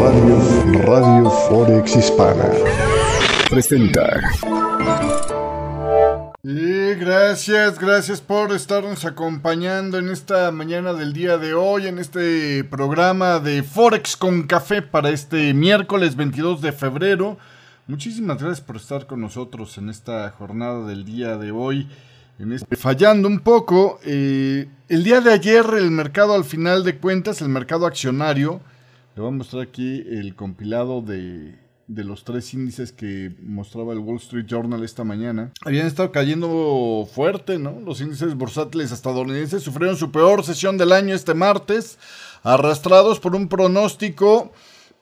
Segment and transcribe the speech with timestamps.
[0.00, 0.36] Radio,
[0.82, 2.50] Radio Forex Hispana
[3.48, 4.20] presenta.
[6.42, 12.64] Y gracias, gracias por estarnos acompañando en esta mañana del día de hoy, en este
[12.64, 17.38] programa de Forex con café para este miércoles 22 de febrero.
[17.86, 21.88] Muchísimas gracias por estar con nosotros en esta jornada del día de hoy.
[22.38, 27.40] Este, fallando un poco, eh, el día de ayer el mercado al final de cuentas,
[27.40, 28.60] el mercado accionario,
[29.14, 31.54] le voy a mostrar aquí el compilado de,
[31.86, 35.52] de los tres índices que mostraba el Wall Street Journal esta mañana.
[35.64, 37.80] Habían estado cayendo fuerte, ¿no?
[37.80, 41.98] Los índices bursátiles estadounidenses sufrieron su peor sesión del año este martes,
[42.42, 44.52] arrastrados por un pronóstico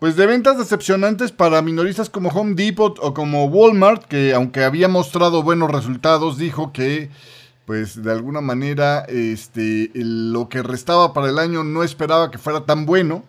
[0.02, 4.88] pues de ventas decepcionantes para minoristas como Home Depot o como Walmart, que aunque había
[4.88, 7.08] mostrado buenos resultados, dijo que
[7.66, 12.66] pues de alguna manera este, lo que restaba para el año no esperaba que fuera
[12.66, 13.22] tan bueno.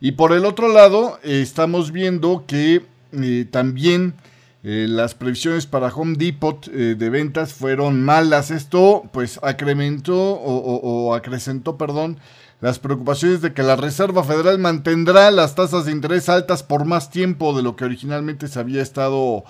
[0.00, 4.14] Y por el otro lado, estamos viendo que eh, también
[4.62, 8.52] eh, las previsiones para Home Depot eh, de ventas fueron malas.
[8.52, 12.20] Esto pues acrementó o, o acrecentó, perdón,
[12.60, 17.10] las preocupaciones de que la Reserva Federal mantendrá las tasas de interés altas por más
[17.10, 19.44] tiempo de lo que originalmente se había estado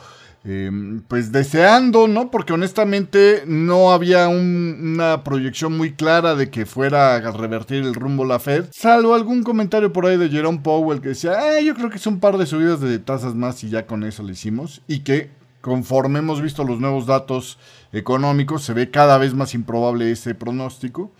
[0.45, 2.31] em, pues deseando, ¿no?
[2.31, 8.25] Porque honestamente no había una proyección muy clara de que fuera a revertir el rumbo
[8.25, 11.91] la Fed, salvo algún comentario por ahí de Jerome Powell que decía, ah, yo creo
[11.91, 14.83] que es un par de subidas de tasas más y ya con eso lo hicimos,
[14.89, 17.59] y que conforme hemos visto los nuevos datos
[17.93, 21.11] económicos se ve cada vez más improbable ese pronóstico.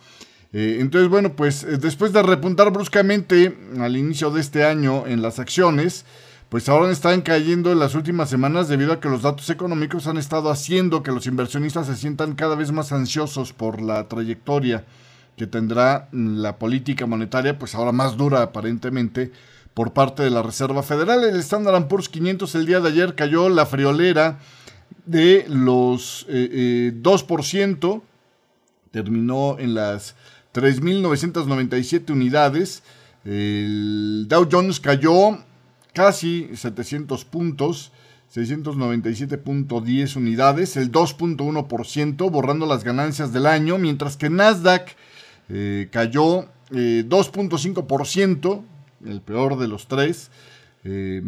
[0.53, 5.23] Eh, entonces, bueno, pues eh, después de repuntar bruscamente al inicio de este año en
[5.23, 6.05] las acciones,
[6.49, 10.17] pues ahora están cayendo en las últimas semanas debido a que los datos económicos han
[10.17, 14.85] estado haciendo que los inversionistas se sientan cada vez más ansiosos por la trayectoria
[15.37, 19.33] que tendrá la política monetaria, pues ahora más dura aparentemente,
[19.75, 21.23] por parte de la Reserva Federal.
[21.25, 24.39] El Standard Poor's 500 el día de ayer cayó la friolera
[25.05, 28.01] de los 2%, eh,
[28.91, 30.15] terminó en las
[30.57, 32.83] 3.997 unidades.
[33.25, 35.39] El Dow Jones cayó
[35.93, 37.93] casi 700 puntos,
[38.35, 44.97] 697.10 unidades, el 2.1%, borrando las ganancias del año, mientras que Nasdaq
[45.49, 48.63] eh, cayó 2.5%, eh,
[49.11, 50.31] el peor de los tres,
[50.85, 51.21] eh,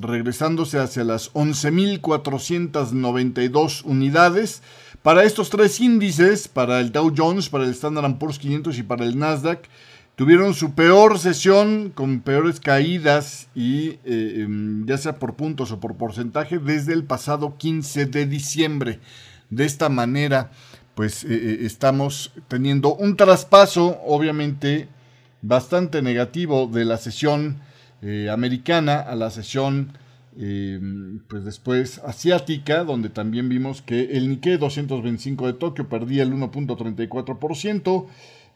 [0.00, 4.62] regresándose hacia las 11.492 unidades.
[5.06, 9.04] Para estos tres índices, para el Dow Jones, para el Standard Poor's 500 y para
[9.04, 9.68] el Nasdaq,
[10.16, 15.78] tuvieron su peor sesión con peores caídas y eh, em, ya sea por puntos o
[15.78, 18.98] por porcentaje desde el pasado 15 de diciembre.
[19.48, 20.50] De esta manera,
[20.96, 24.88] pues eh, eh, estamos teniendo un traspaso, obviamente,
[25.40, 27.60] bastante negativo de la sesión
[28.28, 29.92] americana a la sesión
[30.38, 30.78] eh,
[31.28, 38.06] pues después asiática, donde también vimos que el Nikkei 225 de Tokio perdía el 1.34%.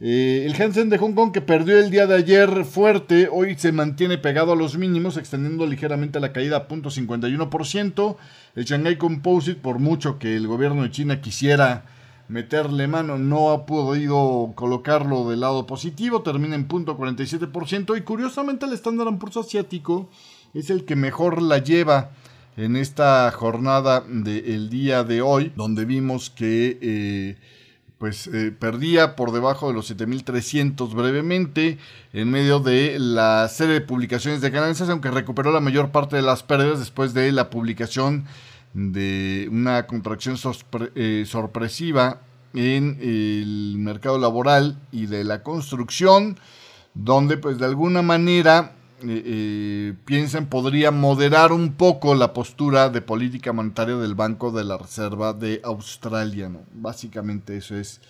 [0.02, 3.70] Eh, el Hansen de Hong Kong que perdió el día de ayer fuerte, hoy se
[3.70, 8.16] mantiene pegado a los mínimos, extendiendo ligeramente la caída a 0.51%.
[8.56, 11.84] El Shanghai Composite, por mucho que el gobierno de China quisiera
[12.28, 17.98] meterle mano, no ha podido colocarlo del lado positivo, termina en 0.47%.
[17.98, 20.08] Y curiosamente el Standard Poor's asiático
[20.54, 22.10] es el que mejor la lleva
[22.56, 27.36] en esta jornada del día de hoy, donde vimos que eh,
[27.98, 31.78] pues eh, perdía por debajo de los 7300 brevemente
[32.12, 36.22] en medio de la serie de publicaciones de ganancias, aunque recuperó la mayor parte de
[36.22, 38.24] las pérdidas después de la publicación
[38.72, 40.36] de una contracción
[40.94, 42.20] eh, sorpresiva
[42.54, 46.38] en el mercado laboral y de la construcción,
[46.94, 53.00] donde pues de alguna manera eh, eh, piensan podría moderar un poco la postura de
[53.00, 56.50] política monetaria del Banco de la Reserva de Australia.
[56.72, 58.00] Básicamente eso es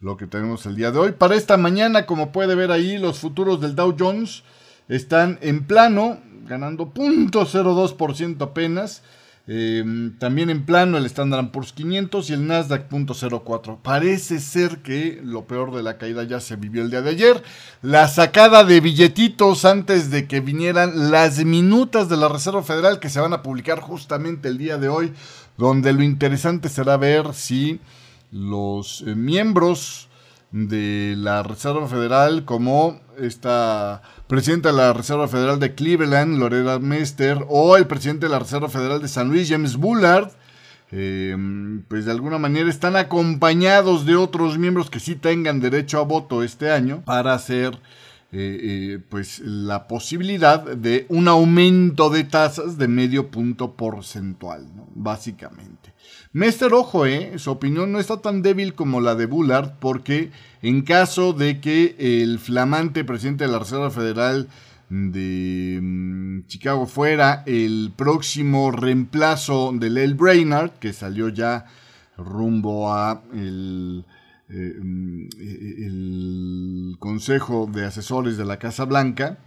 [0.00, 1.12] lo que tenemos el día de hoy.
[1.12, 4.44] Para esta mañana, como puede ver ahí, los futuros del Dow Jones
[4.88, 9.02] están en plano, ganando 0.02% apenas.
[9.48, 13.78] Em, también en plano el Standard Poor's 500 y el Nasdaq .04.
[13.80, 17.42] Parece ser que lo peor de la caída ya se vivió el día de ayer.
[17.80, 23.08] La sacada de billetitos antes de que vinieran las minutas de la Reserva Federal que
[23.08, 25.12] se van a publicar justamente el día de hoy,
[25.56, 27.78] donde lo interesante será ver si
[28.32, 30.08] los eh, miembros
[30.52, 37.44] de la Reserva Federal como esta presidenta de la Reserva Federal de Cleveland, Loretta Mester,
[37.48, 40.30] o el presidente de la Reserva Federal de San Luis, James Bullard,
[40.92, 41.36] eh,
[41.88, 46.42] pues de alguna manera están acompañados de otros miembros que sí tengan derecho a voto
[46.42, 47.78] este año para ser
[48.32, 55.94] eh, pues la posibilidad de un aumento de tasas de medio punto porcentual, básicamente.
[56.32, 60.30] Mester, ojo, eh, su opinión no está tan débil como la de Bullard, porque
[60.60, 64.48] en caso de que el flamante presidente de la Reserva Federal
[64.90, 71.66] de mm, Chicago fuera el próximo reemplazo de Lel Brainard, que salió ya
[72.18, 74.04] rumbo a el
[74.48, 79.38] eh, mm, el Consejo de Asesores de la Casa Blanca,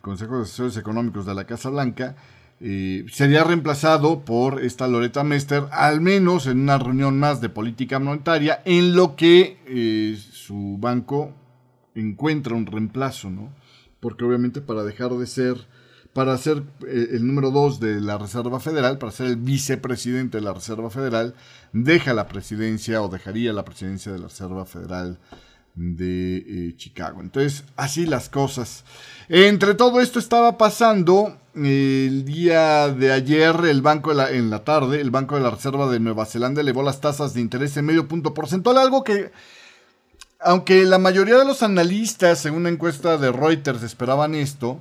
[0.00, 2.16] Consejo de Asesores Económicos de la Casa Blanca,
[2.62, 7.98] eh, sería reemplazado por esta Loretta Mester, al menos en una reunión más de política
[7.98, 11.32] monetaria, en lo que eh, su banco
[11.94, 13.54] encuentra un reemplazo, ¿no?
[13.98, 15.56] Porque obviamente para dejar de ser
[16.12, 20.44] para ser eh, el número dos de la Reserva Federal, para ser el vicepresidente de
[20.44, 21.34] la Reserva Federal,
[21.72, 25.18] deja la presidencia o dejaría la presidencia de la Reserva Federal
[25.74, 27.20] de eh, Chicago.
[27.20, 28.84] Entonces, así las cosas.
[29.28, 35.10] Entre todo esto estaba pasando el día de ayer, el banco en la tarde, el
[35.10, 38.34] Banco de la Reserva de Nueva Zelanda elevó las tasas de interés en medio punto
[38.34, 39.32] porcentual, algo que,
[40.40, 44.80] aunque la mayoría de los analistas, según una encuesta de Reuters, esperaban esto,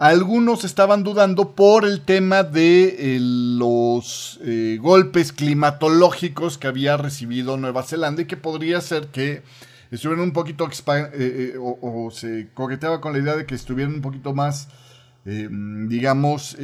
[0.00, 7.58] algunos estaban dudando por el tema de eh, los eh, golpes climatológicos que había recibido
[7.58, 9.42] Nueva Zelanda y que podría ser que
[9.90, 14.32] estuvieran un poquito eh, o, se coqueteaba con la idea de que estuvieran un poquito
[14.32, 14.68] más,
[15.22, 16.56] digamos,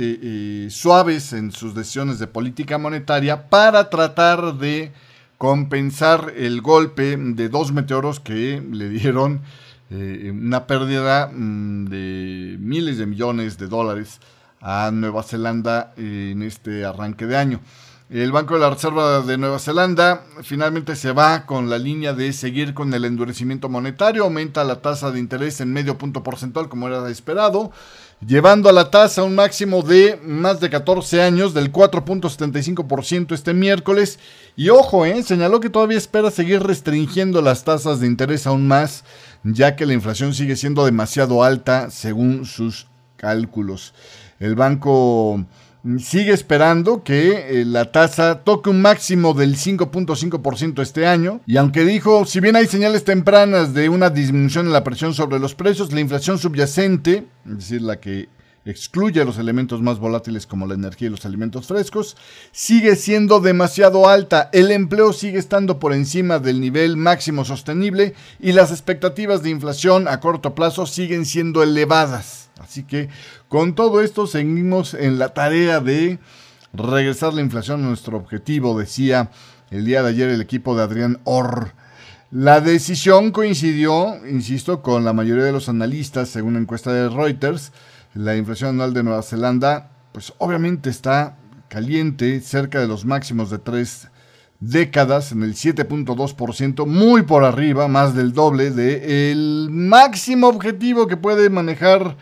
[0.71, 4.93] suaves en sus decisiones de política monetaria para tratar de
[5.37, 9.43] compensar el golpe de dos meteoros que le dieron
[9.91, 14.21] eh, una pérdida mm, de miles de millones de dólares
[14.61, 17.61] a Nueva Zelanda en este arranque de año.
[18.09, 22.33] El Banco de la Reserva de Nueva Zelanda finalmente se va con la línea de
[22.33, 26.87] seguir con el endurecimiento monetario, aumenta la tasa de interés en medio punto porcentual como
[26.87, 27.73] era esperado,
[28.25, 34.21] llevando a la tasa un máximo de más de 14 años del 4.75% este miércoles.
[34.55, 39.03] Y ojo, eh, señaló que todavía espera seguir restringiendo las tasas de interés aún más
[39.53, 43.95] ya que la inflación sigue siendo demasiado alta según sus cálculos.
[44.39, 45.45] El banco
[45.99, 51.85] sigue esperando que eh, la tasa toque un máximo del 5.5% este año y aunque
[51.85, 55.93] dijo, si bien hay señales tempranas de una disminución en la presión sobre los precios,
[55.93, 58.29] la inflación subyacente, es decir, la que
[58.67, 62.17] excluye los elementos más volátiles como la energía y los alimentos frescos,
[62.53, 68.53] sigue siendo demasiado alta, el empleo sigue estando por encima del nivel máximo sostenible y
[68.53, 72.51] las expectativas de inflación a corto plazo siguen siendo elevadas.
[72.59, 73.09] Así que
[73.49, 76.19] con todo esto seguimos en la tarea de
[76.73, 79.31] regresar la inflación a nuestro objetivo, decía
[79.71, 81.73] el día de ayer el equipo de Adrián Orr.
[82.33, 87.73] La decisión coincidió, insisto, con la mayoría de los analistas, según una encuesta de Reuters,
[88.17, 91.37] la inflación anual de Nueva Zelanda, pues obviamente está
[91.69, 94.09] caliente, cerca de los máximos de tres
[94.59, 101.51] décadas, en el 7.2%, muy por arriba, más del doble del máximo objetivo que puede
[101.51, 102.17] manejar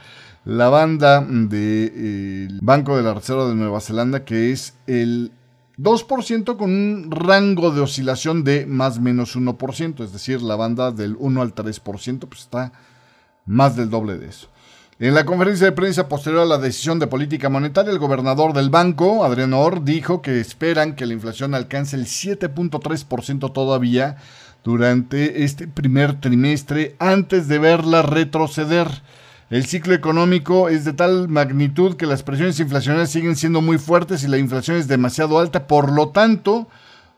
[0.44, 5.30] la banda del Banco de la Reserva de Nueva Zelanda, que es el
[5.78, 11.16] 2% con un rango de oscilación de más menos 1%, es decir, la banda del
[11.20, 12.72] 1 al 3%, pues está
[13.46, 14.48] más del doble de eso.
[15.04, 18.70] En la conferencia de prensa posterior a la decisión de política monetaria, el gobernador del
[18.70, 24.16] banco, Adrián Or, dijo que esperan que la inflación alcance el 7.3% todavía
[24.64, 28.88] durante este primer trimestre antes de verla retroceder.
[29.50, 34.24] El ciclo económico es de tal magnitud que las presiones inflacionarias siguen siendo muy fuertes
[34.24, 36.66] y la inflación es demasiado alta, por lo tanto,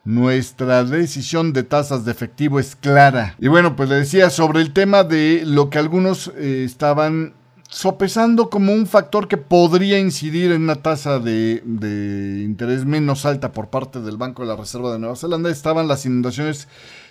[0.05, 3.37] nuestra decisión de tasas de efectivo es clara.
[3.39, 7.35] Y bueno, pues le decía sobre el tema de lo que algunos eh, estaban
[7.69, 11.63] sopesando como un factor que podría incidir en una tasa de,
[12.45, 16.07] interés menos alta por parte del Banco de la Reserva de Nueva Zelanda estaban las
[16.07, 16.69] inundaciones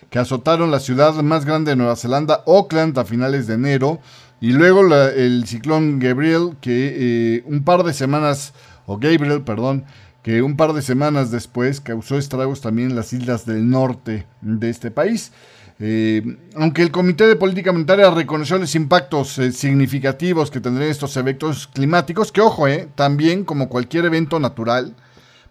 [0.09, 3.99] que azotaron la ciudad más grande de Nueva Zelanda, Auckland, a finales de enero,
[4.39, 8.53] y luego el ciclón Gabriel, que eh, un par de semanas,
[8.85, 9.85] o Gabriel, perdón,
[10.21, 14.69] que un par de semanas después causó estragos también en las islas del norte de
[14.69, 15.31] este país.
[15.79, 21.17] Eh, aunque el Comité de Política Monetaria reconoció los impactos eh, significativos que tendrían estos
[21.17, 24.95] eventos climáticos, que ojo, eh, también como cualquier evento natural,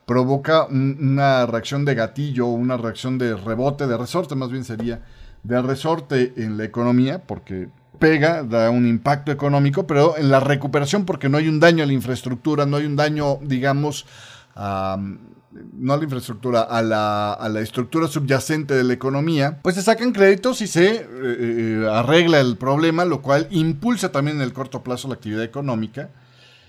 [0.06, 5.02] provoca una reacción de gatillo, una reacción de rebote, de resorte más bien sería,
[5.42, 11.04] de resorte en la economía, porque pega, da un impacto económico, pero en la recuperación
[11.04, 14.06] porque no hay un daño a la infraestructura, no hay un daño, digamos,
[14.56, 14.96] a
[15.73, 20.61] no a la infraestructura, a la, estructura subyacente de la economía, pues se sacan créditos
[20.61, 25.08] y se eh, eh, arregla el problema, lo cual impulsa también en el corto plazo
[25.08, 26.11] la actividad económica.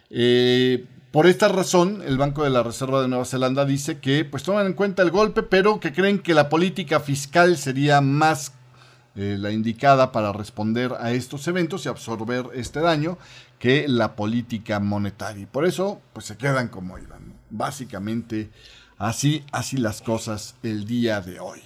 [0.10, 4.44] Eh, por esta razón, el Banco de la Reserva de Nueva Zelanda dice que pues
[4.44, 8.54] toman en cuenta el golpe, pero que creen que la política fiscal sería más
[9.16, 13.18] la indicada para responder a estos eventos y absorber este daño
[13.60, 15.48] que la política monetaria.
[15.50, 17.35] por eso, pues se quedan como iban.
[17.50, 18.50] Básicamente,
[18.98, 21.62] así, así las cosas el día de hoy.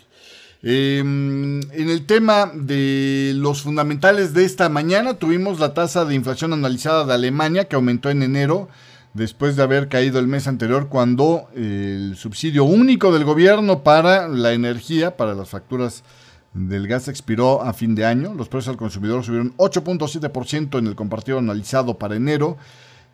[0.62, 6.52] Em, en el tema de los fundamentales de esta mañana, tuvimos la tasa de inflación
[6.52, 8.68] analizada de Alemania que aumentó en enero
[9.14, 14.54] después de haber caído el mes anterior cuando el subsidio único del gobierno para la
[14.54, 16.04] energía, para las facturas
[16.54, 18.34] del gas expiró a fin de año.
[18.34, 22.58] Los precios al consumidor subieron 8.7% en el compartido analizado para enero,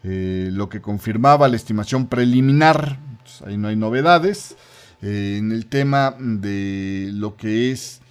[0.07, 2.99] eh, lo que confirmaba la estimación preliminar.
[3.43, 4.55] Ahí no hay novedades.
[5.01, 8.01] Eh, en el tema de lo que es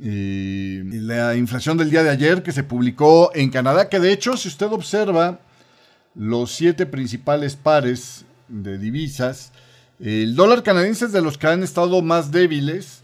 [0.00, 4.36] eh, la inflación del día de ayer que se publicó en Canadá, que de hecho,
[4.36, 5.40] si usted observa
[6.14, 9.50] los siete principales pares de divisas,
[9.98, 13.02] el dólar canadiense es de los que han estado más débiles.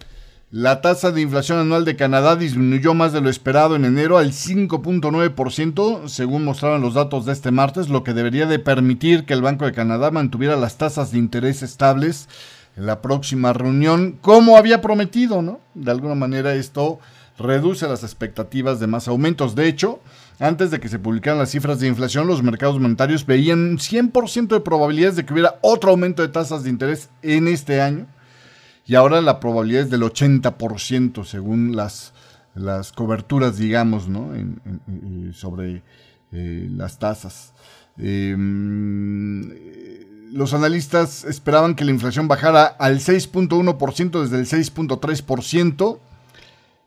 [0.58, 4.32] La tasa de inflación anual de Canadá disminuyó más de lo esperado en enero al
[4.32, 9.42] 5.9%, según mostraron los datos de este martes, lo que debería de permitir que el
[9.42, 12.30] Banco de Canadá mantuviera las tasas de interés estables
[12.74, 15.60] en la próxima reunión, como había prometido, ¿no?
[15.74, 17.00] De alguna manera esto
[17.38, 19.56] reduce las expectativas de más aumentos.
[19.56, 20.00] De hecho,
[20.38, 24.60] antes de que se publicaran las cifras de inflación, los mercados monetarios veían 100% de
[24.60, 28.06] probabilidades de que hubiera otro aumento de tasas de interés en este año
[28.86, 32.12] y ahora la probabilidad es del 80% según las,
[32.54, 34.30] las coberturas, digamos, ¿no?
[35.32, 35.82] sobre
[36.32, 37.52] eh, las tasas.
[37.98, 39.50] Em,
[40.32, 45.98] los analistas esperaban que la inflación bajara al 6.1% desde el 6.3%.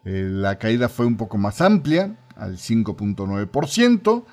[0.06, 4.24] Eh, la caída fue un poco más amplia, al 5.9%.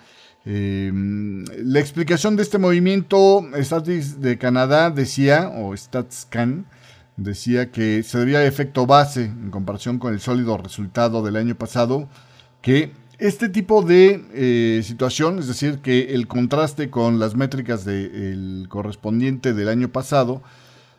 [0.44, 6.66] Em, la explicación de este movimiento, Statis de Canadá decía, o StatsCan,
[7.16, 11.54] decía que se debía a efecto base en comparación con el sólido resultado del año
[11.54, 12.08] pasado,
[12.62, 18.66] que este tipo de eh, situación, es decir, que el contraste con las métricas del
[18.68, 20.42] correspondiente del año pasado,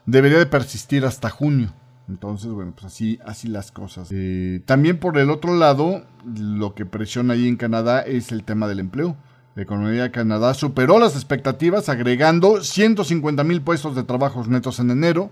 [0.06, 1.74] debería de persistir hasta junio.
[2.10, 4.08] Entonces, bueno, pues así, así las cosas.
[4.12, 8.68] Eh, también por el otro lado, lo que presiona ahí en Canadá es el tema
[8.68, 9.18] del empleo.
[9.56, 14.92] La economía de Canadá superó las expectativas agregando 150 mil puestos de trabajos netos en
[14.92, 15.32] enero,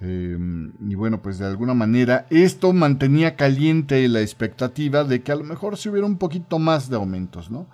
[0.00, 5.36] Em, y bueno, pues de alguna manera esto mantenía caliente la expectativa de que a
[5.36, 7.66] lo mejor se hubiera un poquito más de aumentos, ¿no?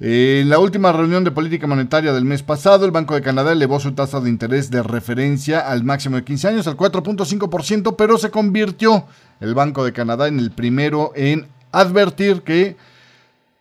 [0.00, 3.78] en la última reunión de política monetaria del mes pasado, el Banco de Canadá elevó
[3.78, 8.30] su tasa de interés de referencia al máximo de 15 años, al 4.5%, pero se
[8.30, 9.06] convirtió
[9.40, 12.76] el Banco de Canadá en el primero en advertir que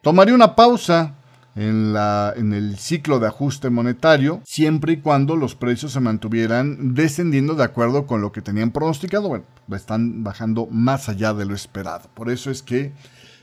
[0.01, 1.15] tomaría una pausa
[1.56, 7.64] en, el ciclo de ajuste monetario, siempre y cuando los precios se mantuvieran descendiendo de
[7.64, 9.28] acuerdo con lo que tenían pronosticado.
[9.28, 12.10] Bueno, están bajando más allá de lo esperado.
[12.14, 12.94] Por eso es que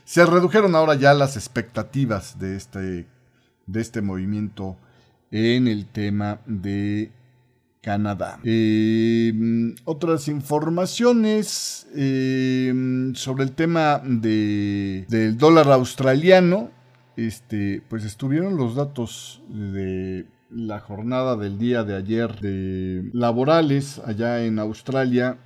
[0.03, 3.07] se redujeron ahora ya las expectativas de este,
[3.65, 4.77] de este movimiento
[5.31, 7.11] en el tema de
[7.81, 8.39] Canadá.
[8.43, 9.33] Eh,
[9.85, 16.80] otras informaciones eh, sobre el tema de, del dólar australiano
[17.17, 24.43] este, pues estuvieron los datos de la jornada del día de ayer de laborales allá
[24.43, 25.37] en Australia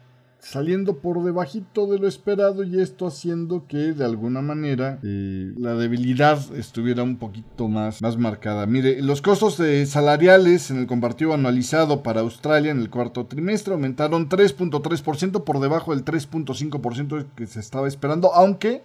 [0.46, 5.74] saliendo por debajito de lo esperado y esto haciendo que de alguna manera eh, la
[5.74, 8.68] debilidad estuviera un poquito más, más marcada.
[8.68, 14.30] Mire, los costos salariales en el compartido anualizado para Australia en el cuarto trimestre aumentaron
[14.30, 18.84] 3.3% por debajo del 3.5% que se estaba esperando, aunque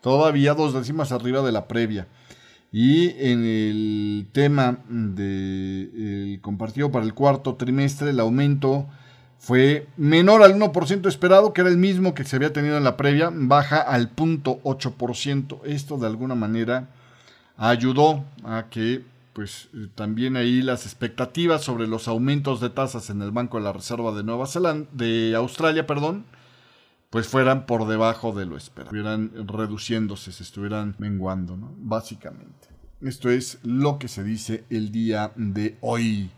[0.00, 2.06] todavía dos décimas arriba de la previa.
[2.70, 8.86] Y en el tema del compartido para el cuarto trimestre, el aumento
[9.38, 12.96] fue menor al 1% esperado, que era el mismo que se había tenido en la
[12.96, 15.60] previa, baja al 0.8%.
[15.64, 16.88] Esto de alguna manera
[17.56, 19.02] ayudó a que
[19.32, 23.72] pues también ahí las expectativas sobre los aumentos de tasas en el Banco de la
[23.72, 26.24] Reserva de Nueva Zelanda, de Australia, perdón,
[27.10, 31.72] pues fueran por debajo de lo esperado, estuvieran reduciéndose, se estuvieran menguando, ¿no?
[31.78, 32.68] Básicamente.
[33.00, 36.30] Esto es lo que se dice el día de hoy.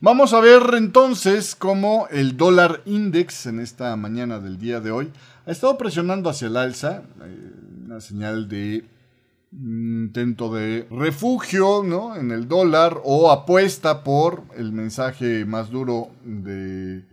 [0.00, 5.10] Vamos a ver entonces cómo el dólar index en esta mañana del día de hoy
[5.46, 7.52] ha estado presionando hacia el alza, eh,
[7.86, 8.84] una señal de
[9.52, 12.14] intento de refugio ¿no?
[12.16, 17.04] en el dólar o apuesta por el mensaje más duro de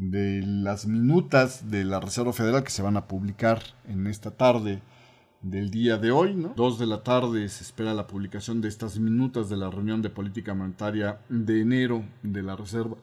[0.00, 4.80] de las minutas de la Reserva Federal que se van a publicar en esta tarde
[5.42, 6.54] del día de hoy, ¿no?
[6.56, 10.08] Dos de la tarde se espera la publicación de estas minutas de la reunión de
[10.08, 12.96] política monetaria de enero de la Reserva.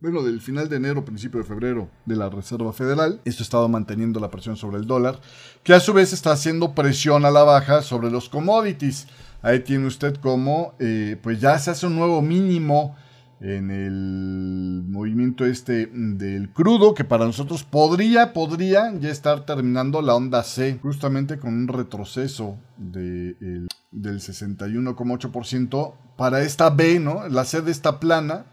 [0.00, 3.20] Bueno, del final de enero, principio de febrero de la Reserva Federal.
[3.24, 5.18] Esto ha estado manteniendo la presión sobre el dólar,
[5.64, 9.08] que a su vez está haciendo presión a la baja sobre los commodities.
[9.42, 12.94] Ahí tiene usted como, eh, pues ya se hace un nuevo mínimo
[13.40, 20.14] en el movimiento este del crudo, que para nosotros podría, podría ya estar terminando la
[20.14, 27.28] onda C, justamente con un retroceso de del 61,8% para esta B, ¿no?
[27.28, 28.44] La C de esta plana,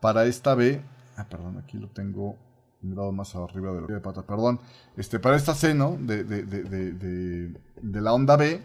[0.00, 0.80] para esta B,
[1.16, 2.36] ah, perdón, aquí lo tengo
[2.82, 4.58] un grado más arriba de, de pata, perdón,
[4.96, 5.98] este, para esta C, ¿no?
[6.00, 8.62] De, de, de, de la onda B.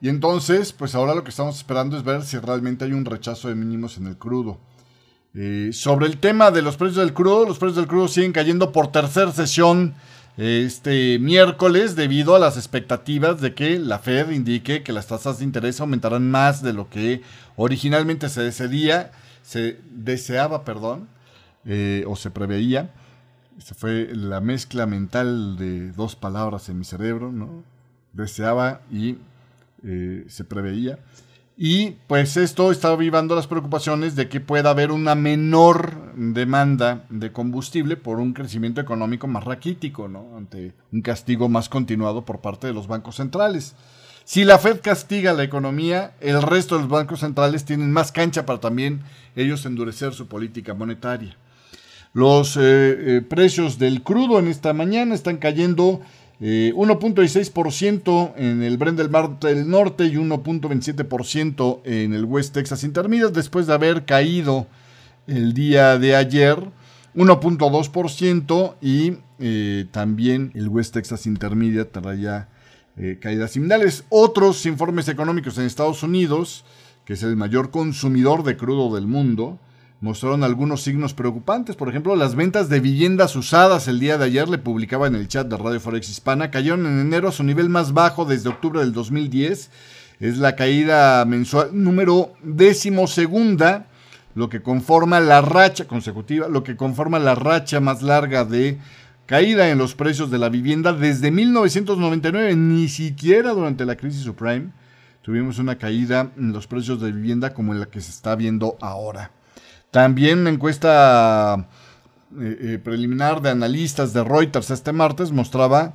[0.00, 3.48] Y entonces, pues ahora lo que estamos esperando es ver si realmente hay un rechazo
[3.48, 4.58] de mínimos en el crudo.
[5.34, 8.72] Eh, sobre el tema de los precios del crudo, los precios del crudo siguen cayendo
[8.72, 9.94] por tercera sesión
[10.36, 15.44] este miércoles debido a las expectativas de que la Fed indique que las tasas de
[15.44, 17.22] interés aumentarán más de lo que
[17.56, 19.10] originalmente se deseaba,
[19.42, 21.08] se deseaba, perdón,
[21.64, 22.90] eh, o se preveía.
[23.58, 27.62] Esa fue la mezcla mental de dos palabras en mi cerebro, ¿no?
[28.14, 29.18] Deseaba y
[29.84, 30.98] eh, se preveía.
[31.62, 37.32] Y pues esto está avivando las preocupaciones de que pueda haber una menor demanda de
[37.32, 40.38] combustible por un crecimiento económico más raquítico, ¿no?
[40.38, 43.74] Ante un castigo más continuado por parte de los bancos centrales.
[44.24, 48.46] Si la Fed castiga la economía, el resto de los bancos centrales tienen más cancha
[48.46, 49.02] para también
[49.36, 51.36] ellos endurecer su política monetaria.
[52.14, 56.00] Los eh, eh, precios del crudo en esta mañana están cayendo
[56.40, 62.82] 1.16% eh, en el Brent del Mar del Norte y 1.27% en el West Texas
[62.82, 64.66] Intermediate después de haber caído
[65.26, 66.56] el día de ayer
[67.14, 72.48] 1.2% y eh, también el West Texas Intermediate traía
[72.96, 74.04] eh, caídas similares.
[74.08, 76.64] Otros informes económicos en Estados Unidos,
[77.04, 79.58] que es el mayor consumidor de crudo del mundo,
[80.00, 81.76] mostraron algunos signos preocupantes.
[81.76, 85.28] Por ejemplo, las ventas de viviendas usadas el día de ayer, le publicaba en el
[85.28, 88.80] chat de Radio Forex Hispana, cayeron en enero a su nivel más bajo desde octubre
[88.80, 89.70] del 2010.
[90.20, 93.86] Es la caída mensual número décimo segunda,
[94.34, 98.78] lo que conforma la racha consecutiva, lo que conforma la racha más larga de
[99.26, 104.72] caída en los precios de la vivienda desde 1999, ni siquiera durante la crisis subprime
[105.22, 108.76] tuvimos una caída en los precios de vivienda como en la que se está viendo
[108.80, 109.30] ahora.
[109.90, 111.68] También una encuesta
[112.38, 115.94] eh, eh, preliminar de analistas de Reuters este martes mostraba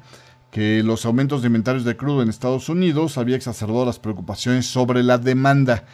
[0.51, 5.03] que los aumentos de inventarios de crudo en Estados Unidos había exacerbado las preocupaciones sobre
[5.03, 5.85] la demanda.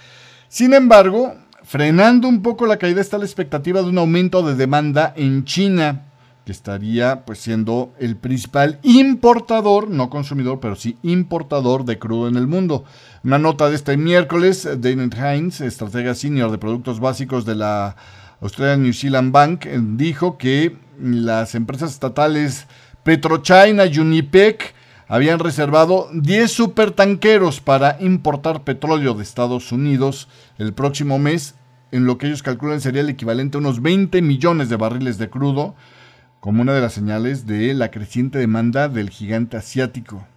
[0.48, 5.14] Sin embargo, frenando un poco la caída está la expectativa de un aumento de demanda
[5.16, 6.11] en China,
[6.46, 12.36] que estaría pues siendo el principal importador, no consumidor, pero sí importador de crudo en
[12.36, 12.84] el mundo.
[13.24, 17.96] Una nota de este miércoles, Daniel Hines, estratega senior de productos básicos de la
[18.42, 22.68] Australian New Zealand Bank, dijo que las empresas estatales
[23.04, 24.74] PetroChina y Unipec
[25.08, 30.28] habían reservado 10 supertanqueros para importar petróleo de Estados Unidos
[30.58, 31.56] el próximo mes,
[31.92, 35.30] en lo que ellos calculan sería el equivalente a unos 20 millones de barriles de
[35.30, 35.76] crudo,
[36.42, 40.28] como una de las señales de la creciente demanda del gigante asiático.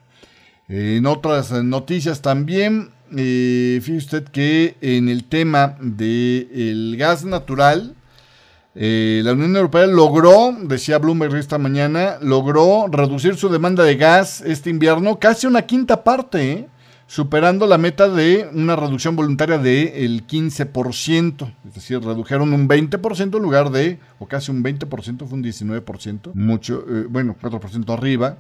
[0.69, 7.97] En otras noticias también, eh, fíjese usted que en el tema del gas natural,
[8.75, 14.43] eh, la Unión Europea logró, decía Bloomberg esta mañana, logró reducir su demanda de gas
[14.43, 16.69] este invierno casi una quinta parte, ¿eh?
[17.07, 21.55] Superando la meta de una reducción voluntaria del 15%.
[21.67, 26.33] Es decir, redujeron un 20% en lugar de, o casi un 20%, fue un 19%,
[26.35, 28.39] mucho, bueno, 4% arriba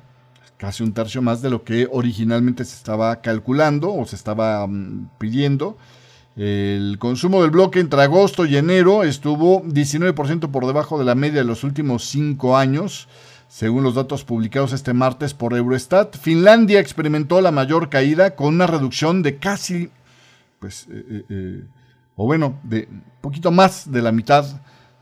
[0.56, 5.10] casi un tercio más de lo que originalmente se estaba calculando o se estaba mm,
[5.18, 5.76] pidiendo.
[6.36, 11.40] El consumo del bloque entre agosto y enero estuvo 19% por debajo de la media
[11.40, 13.08] de los últimos cinco años,
[13.54, 16.18] según los datos publicados este martes por Eurostat.
[16.18, 19.90] Finlandia experimentó la mayor caída con una reducción de casi,
[20.58, 21.64] pues, eh, eh, eh,
[22.16, 22.88] o bueno, de
[23.20, 24.44] poquito más de la mitad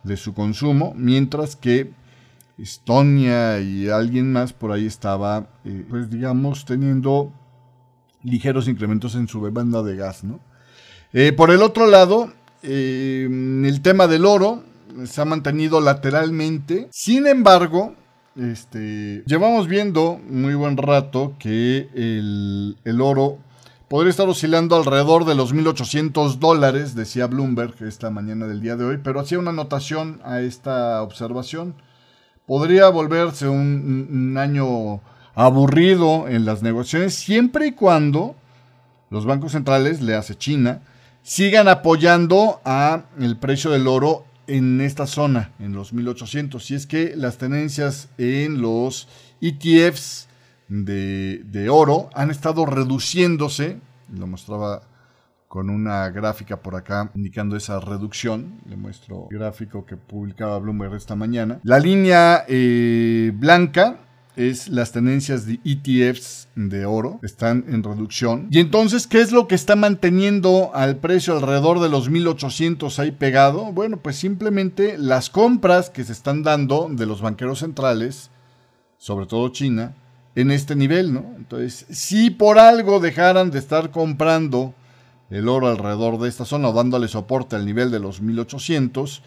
[0.02, 1.92] de su consumo, mientras que
[2.58, 5.46] Estonia y alguien más por ahí estaba,
[5.88, 7.32] pues digamos, teniendo
[8.22, 10.40] ligeros incrementos en su demanda de gas, ¿no?
[11.38, 12.30] Por el otro lado,
[12.62, 14.62] el tema del oro
[15.06, 16.88] se ha mantenido lateralmente.
[16.92, 17.96] Sin embargo,
[18.36, 23.38] este, llevamos viendo muy buen rato que el, el oro
[23.88, 28.84] podría estar oscilando alrededor de los 1.800 dólares, decía Bloomberg esta mañana del día de
[28.84, 31.74] hoy, pero hacía una anotación a esta observación.
[32.46, 35.00] Podría volverse un, un año
[35.34, 38.34] aburrido en las negociaciones siempre y cuando
[39.12, 40.80] los bancos centrales, le hace China,
[41.22, 46.62] sigan apoyando a el precio del oro en esta zona, en los 1800.
[46.62, 49.08] Si es que las tenencias en los
[49.40, 50.28] ETFs
[50.68, 53.80] de, de oro han estado reduciéndose,
[54.12, 54.82] lo mostraba
[55.48, 58.60] con una gráfica por acá indicando esa reducción.
[58.66, 61.58] Le muestro el gráfico que publicaba Bloomberg esta mañana.
[61.62, 64.00] La línea eh, blanca
[64.36, 68.48] es las tenencias de ETFs de oro están en reducción.
[68.50, 73.12] Y entonces, ¿qué es lo que está manteniendo al precio alrededor de los 1800 ahí
[73.12, 73.72] pegado?
[73.72, 78.30] Bueno, pues simplemente las compras que se están dando de los banqueros centrales,
[78.98, 79.94] sobre todo China,
[80.34, 81.34] en este nivel, ¿no?
[81.36, 84.74] Entonces, si por algo dejaran de estar comprando
[85.30, 89.22] el oro alrededor de esta zona o dándole soporte al nivel de los 1800,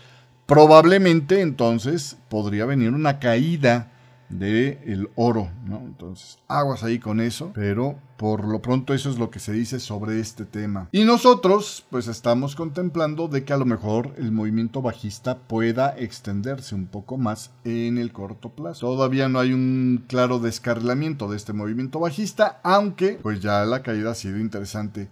[0.46, 3.92] probablemente entonces podría venir una caída
[4.30, 5.78] de el oro, ¿no?
[5.78, 9.80] Entonces, aguas ahí con eso, pero por lo pronto eso es lo que se dice
[9.80, 10.90] sobre este tema.
[10.92, 16.76] Y nosotros, pues estamos contemplando de que a lo mejor el movimiento bajista pueda extenderse
[16.76, 18.88] un poco más en el corto plazo.
[18.88, 24.12] Todavía no hay un claro descarrilamiento de este movimiento bajista, aunque pues ya la caída
[24.12, 25.10] ha sido interesante.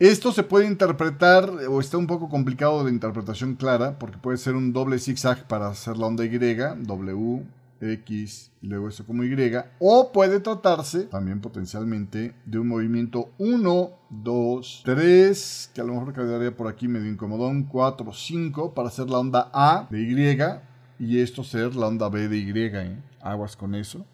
[0.00, 4.56] Esto se puede interpretar, o está un poco complicado de interpretación clara, porque puede ser
[4.56, 7.44] un doble zigzag para hacer la onda Y, W,
[7.92, 9.36] X y luego eso como Y,
[9.78, 16.12] o puede tratarse también potencialmente de un movimiento 1, 2, 3, que a lo mejor
[16.14, 21.20] quedaría por aquí medio incomodón, 4, 5, para hacer la onda A de Y y
[21.20, 23.02] esto ser la onda B de Y, ¿eh?
[23.20, 24.06] aguas con eso.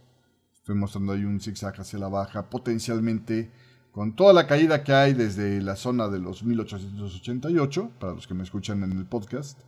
[0.55, 3.51] Estoy mostrando ahí un zigzag hacia la baja, potencialmente
[3.93, 8.35] con toda la caída que hay desde la zona de los 1888, para los que
[8.35, 9.61] me escuchan en el podcast,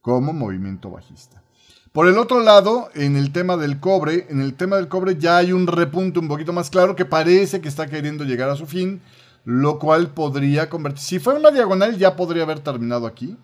[0.00, 1.42] como movimiento bajista.
[1.92, 5.36] Por el otro lado, en el tema del cobre, en el tema del cobre ya
[5.36, 8.66] hay un repunte un poquito más claro que parece que está queriendo llegar a su
[8.66, 9.02] fin,
[9.44, 13.36] lo cual podría convertir, si fuera una diagonal ya podría haber terminado aquí,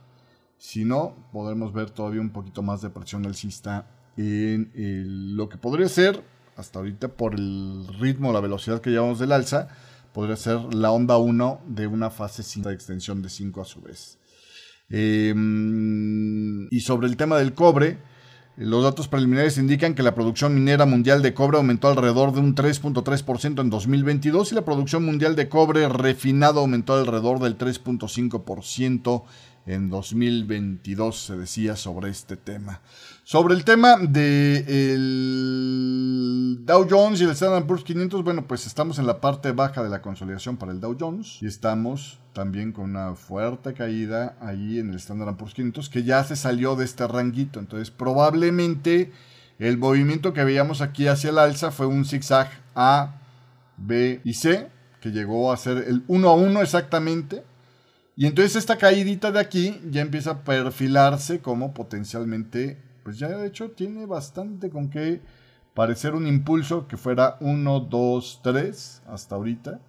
[0.56, 5.88] si no, podremos ver todavía un poquito más de presión alcista en lo que podría
[5.88, 6.24] ser,
[6.56, 9.68] hasta ahorita por el ritmo, la velocidad que llevamos del alza,
[10.14, 13.82] podría ser la onda 1 de una fase 5 de extensión de 5 a su
[13.82, 14.18] vez.
[14.88, 17.98] Em, y sobre el tema del cobre,
[18.58, 22.56] los datos preliminares indican que la producción minera mundial de cobre aumentó alrededor de un
[22.56, 29.22] 3.3% en 2022 y la producción mundial de cobre refinado aumentó alrededor del 3.5%
[29.68, 32.80] en 2022, se decía sobre este tema.
[33.22, 34.96] Sobre el tema de
[36.64, 39.90] Dow Jones y el Standard Poor's 500, bueno, pues estamos en la parte baja de
[39.90, 44.88] la consolidación para el Dow Jones y estamos también con una fuerte caída ahí en
[44.88, 47.60] el Standard Poor's 500 que ya se salió de este ranguito.
[47.60, 49.12] Entonces, probablemente
[49.58, 53.16] el movimiento que veíamos aquí hacia el alza fue un zigzag A,
[53.76, 54.70] B y C,
[55.02, 57.44] que llegó a ser el 1 a 1 exactamente.
[58.20, 63.46] Y entonces esta caídita de aquí ya empieza a perfilarse como potencialmente pues ya de
[63.46, 65.22] hecho tiene bastante con que
[65.72, 69.80] parecer un impulso que fuera 1, 2, 3 hasta ahorita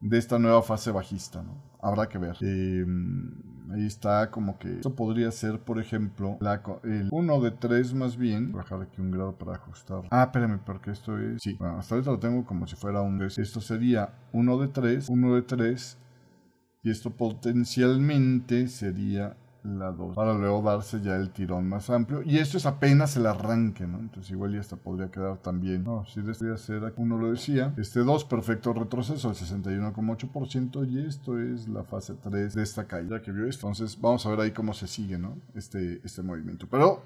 [0.00, 1.62] de esta nueva fase bajista, ¿no?
[1.82, 2.38] Habrá que ver.
[2.40, 3.30] Em,
[3.70, 8.16] ahí está como que esto podría ser, por ejemplo, la, el 1 de 3 más
[8.16, 8.52] bien.
[8.52, 10.04] Voy a bajar aquí un grado para ajustar.
[10.10, 11.42] Ah, espérame, porque esto es...
[11.42, 13.22] Sí, bueno, hasta ahorita lo tengo como si fuera un...
[13.22, 15.98] Esto sería 1 de 3, 1 de 3.
[16.82, 22.22] Y esto potencialmente sería la 2 para luego darse ya el tirón más amplio.
[22.22, 23.98] Y esto es apenas el arranque ¿no?
[23.98, 25.84] entonces igual ya hasta podría quedar también.
[25.84, 31.06] No, si de este ser uno lo decía este 2 perfecto retroceso al 61,8% y
[31.06, 33.66] esto es la fase 3 de esta caída que vio esto.
[33.66, 35.36] Entonces vamos a ver ahí cómo se sigue ¿no?
[35.54, 36.66] este, este movimiento.
[36.70, 37.02] Pero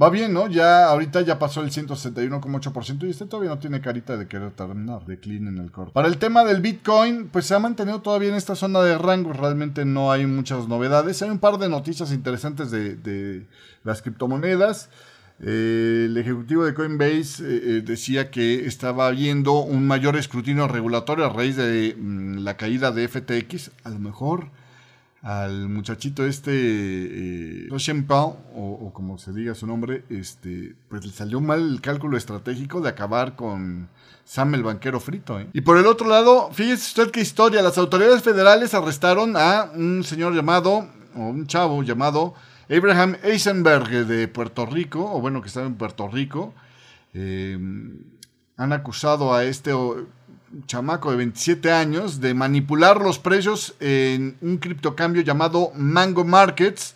[0.00, 0.48] Va bien, ¿no?
[0.48, 5.04] Ya ahorita ya pasó el 161,8% y este todavía no tiene carita de querer terminar,
[5.04, 5.92] de clean en el corto.
[5.92, 9.32] Para el tema del Bitcoin, pues se ha mantenido todavía en esta zona de rango,
[9.32, 11.20] realmente no hay muchas novedades.
[11.22, 13.46] Hay un par de noticias interesantes de,
[13.84, 14.88] las criptomonedas.
[15.42, 21.24] Eh, el ejecutivo de Coinbase eh, eh, decía que estaba habiendo un mayor escrutinio regulatorio
[21.24, 23.70] a raíz de mm, la caída de FTX.
[23.84, 24.50] A lo mejor
[25.22, 27.76] al muchachito este, eh, o,
[28.56, 32.88] o, como se diga su nombre, este, pues le salió mal el cálculo estratégico de
[32.88, 33.88] acabar con
[34.24, 35.38] Sam el banquero frito.
[35.38, 35.48] ¿eh?
[35.52, 40.04] Y por el otro lado, fíjese usted qué historia, las autoridades federales arrestaron a un
[40.04, 42.34] señor llamado, o un chavo llamado
[42.70, 46.54] Abraham Eisenberg de Puerto Rico, o bueno, que estaba en Puerto Rico.
[47.12, 47.58] Eh,
[48.56, 49.72] han acusado a este
[50.66, 56.94] chamaco de 27 años de manipular los precios en un criptocambio llamado Mango Markets,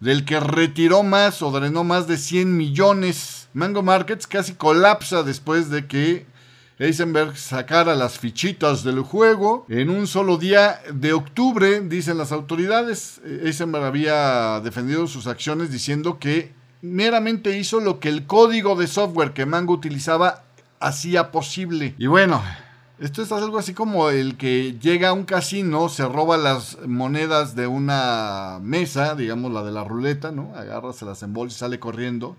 [0.00, 3.48] del que retiró más o drenó más de 100 millones.
[3.52, 6.26] Mango Markets casi colapsa después de que
[6.78, 13.20] Eisenberg sacara las fichitas del juego en un solo día de octubre, dicen las autoridades.
[13.44, 19.34] Eisenberg había defendido sus acciones diciendo que meramente hizo lo que el código de software
[19.34, 20.44] que Mango utilizaba
[20.80, 21.94] hacía posible.
[21.98, 22.42] Y bueno,
[23.00, 27.56] esto es algo así como el que llega a un casino, se roba las monedas
[27.56, 30.54] de una mesa, digamos la de la ruleta, ¿no?
[30.54, 32.36] Agarra, se las embolsa y sale corriendo.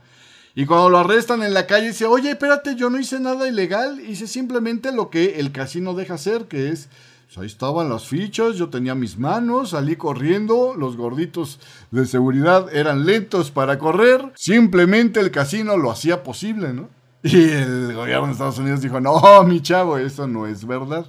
[0.54, 4.02] Y cuando lo arrestan en la calle dice, oye, espérate, yo no hice nada ilegal,
[4.02, 6.89] hice simplemente lo que el casino deja hacer, que es,
[7.26, 12.67] pues ahí estaban las fichas, yo tenía mis manos, salí corriendo, los gorditos de seguridad
[12.71, 17.01] eran lentos para correr, simplemente el casino lo hacía posible, ¿no?
[17.24, 21.06] Y el gobierno de Estados Unidos dijo, no, mi chavo, eso no es verdad.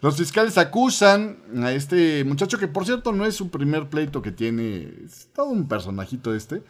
[0.00, 4.32] Los fiscales acusan a este muchacho, que por cierto no es su primer pleito que
[4.32, 4.88] tiene,
[5.34, 6.62] todo un personajito este.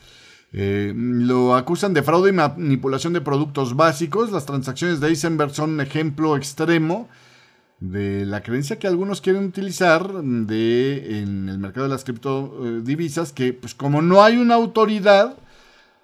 [0.53, 4.31] Eh, lo acusan de fraude y manipulación de productos básicos.
[4.31, 7.09] Las transacciones de Eisenberg son un ejemplo extremo
[7.81, 13.53] de la creencia que algunos quieren utilizar de, en el mercado de las criptodivisas, que
[13.55, 15.37] pues como no hay una autoridad,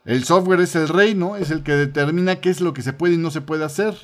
[0.08, 1.36] el software es el rey, ¿no?
[1.36, 3.94] Es el que determina qué es lo que se puede y no se puede hacer.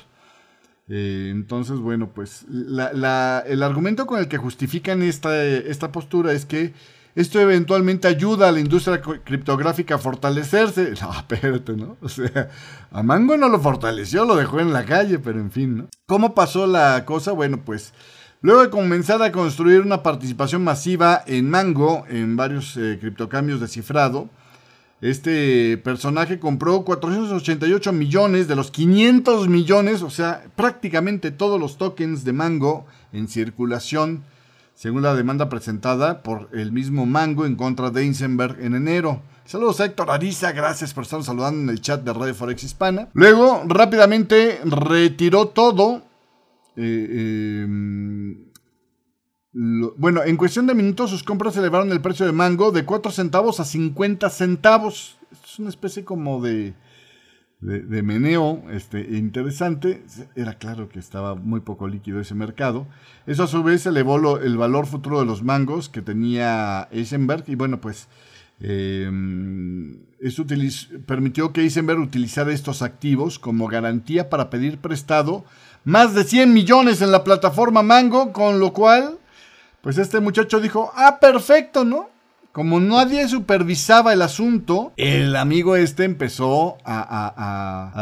[0.87, 6.73] Eh, entonces, bueno, pues el argumento con el que justifican esta, esta postura es que
[7.15, 10.93] esto eventualmente ayuda a la industria criptográfica a fortalecerse.
[11.01, 11.97] No, espérate, ¿no?
[12.01, 12.49] O sea,
[12.91, 15.87] a Mango no lo fortaleció, lo dejó en la calle, pero en fin, ¿no?
[16.05, 17.31] ¿Cómo pasó la cosa?
[17.31, 17.95] Bueno, pues
[18.41, 23.69] luego de comenzar a construir una participación masiva en Mango, en varios eh, criptocambios de
[23.69, 24.29] cifrado,
[25.01, 32.23] este personaje compró 488 millones de los 500 millones, o sea, prácticamente todos los tokens
[32.23, 34.23] de Mango en circulación
[34.75, 39.21] según la demanda presentada por el mismo Mango en contra de Eisenberg en enero.
[39.45, 43.07] Saludos a Héctor Ariza, gracias por estar saludando en el chat de Radio Forex Hispana.
[43.13, 46.03] Luego, rápidamente retiró todo.
[46.75, 48.45] Eh, em,
[49.55, 53.59] bueno, en cuestión de minutos sus compras elevaron el precio de Mango de 4 centavos
[53.59, 55.17] a 50 centavos.
[55.45, 56.73] Es una especie como de
[57.65, 60.03] de, meneo este, interesante.
[60.35, 62.87] Era claro que estaba muy poco líquido ese mercado.
[63.25, 67.43] Eso a su vez elevó el valor futuro de los mangos que tenía Eisenberg.
[67.47, 68.07] Y bueno, pues
[68.59, 70.45] em, eso
[71.05, 75.43] permitió que Eisenberg utilizara estos activos como garantía para pedir prestado
[75.83, 79.17] más de 100 millones en la plataforma Mango, con lo cual,
[79.85, 82.09] pues este muchacho dijo, ah, perfecto, ¿no?
[82.51, 87.93] Como nadie supervisaba el asunto, el amigo este empezó a,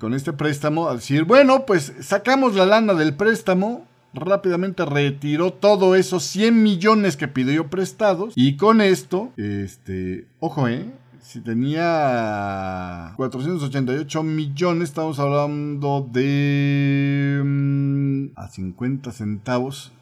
[0.00, 5.96] con este préstamo a decir, bueno, pues sacamos la lana del préstamo, rápidamente retiró todos
[5.96, 14.24] esos 100 millones que pidió prestados y con esto, este, ojo, eh, si tenía 488
[14.24, 19.92] millones, estamos hablando de mm, a 50 centavos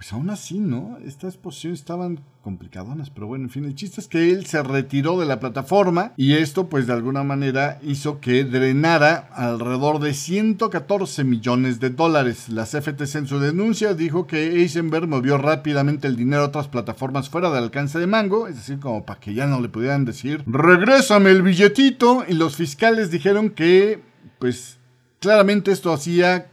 [0.00, 0.96] pues aún así, ¿no?
[1.04, 5.20] Estas posiciones estaban complicadonas, pero bueno, en fin, el chiste es que él se retiró
[5.20, 11.22] de la plataforma y esto pues de alguna manera hizo que drenara alrededor de 114
[11.24, 12.48] millones de dólares.
[12.48, 17.28] La CFTC en su denuncia dijo que Eisenberg movió rápidamente el dinero a otras plataformas
[17.28, 20.42] fuera del alcance de Mango, es decir, como para que ya no le pudieran decir,
[20.46, 24.00] regrésame el billetito, y los fiscales dijeron que
[24.38, 24.78] pues
[25.20, 26.46] claramente esto hacía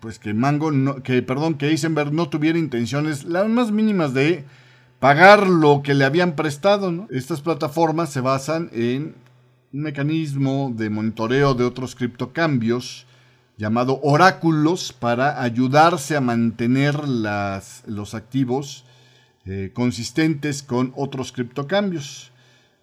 [0.00, 4.44] pues que Mango, que perdón, que Eisenberg no tuviera intenciones las más mínimas de
[4.98, 7.06] pagar lo que le habían prestado.
[7.10, 9.14] Estas plataformas se basan en
[9.72, 13.06] un mecanismo de monitoreo de otros criptocambios
[13.56, 18.84] llamado oráculos para ayudarse a mantener las, los activos
[19.46, 22.32] eh, consistentes con otros criptocambios.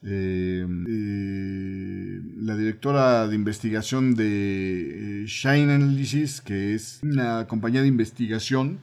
[0.04, 7.88] Eh, eh, la directora de investigación de eh, Shine Analysis, que es una compañía de
[7.88, 8.80] investigación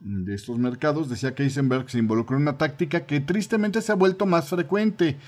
[0.00, 3.94] de estos mercados, decía que Eisenberg se involucró en una táctica que tristemente se ha
[3.94, 5.18] vuelto más frecuente.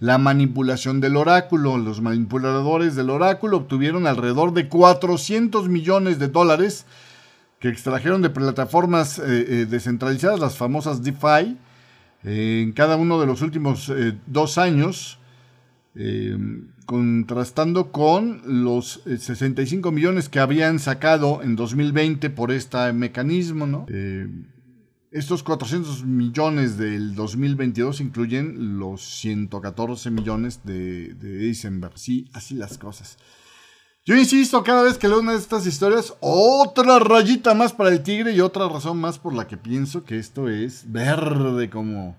[0.00, 1.78] La manipulación del oráculo.
[1.78, 6.84] Los manipuladores del oráculo obtuvieron alrededor de 400 millones de dólares
[7.58, 11.56] que extrajeron de plataformas descentralizadas, las famosas DeFi,
[12.24, 15.18] en cada uno de los últimos eh, dos años,
[15.94, 16.36] eh,
[16.86, 23.86] contrastando con los 65 eh, millones que habían sacado en 2020 por este mecanismo.
[25.10, 31.96] estos 400 millones del 2022 incluyen los 114 millones de, de Eisenberg.
[31.96, 33.18] Sí, así las cosas.
[34.06, 38.02] Yo insisto, cada vez que leo una de estas historias, otra rayita más para el
[38.02, 42.14] tigre y otra razón más por la que pienso que esto es verde como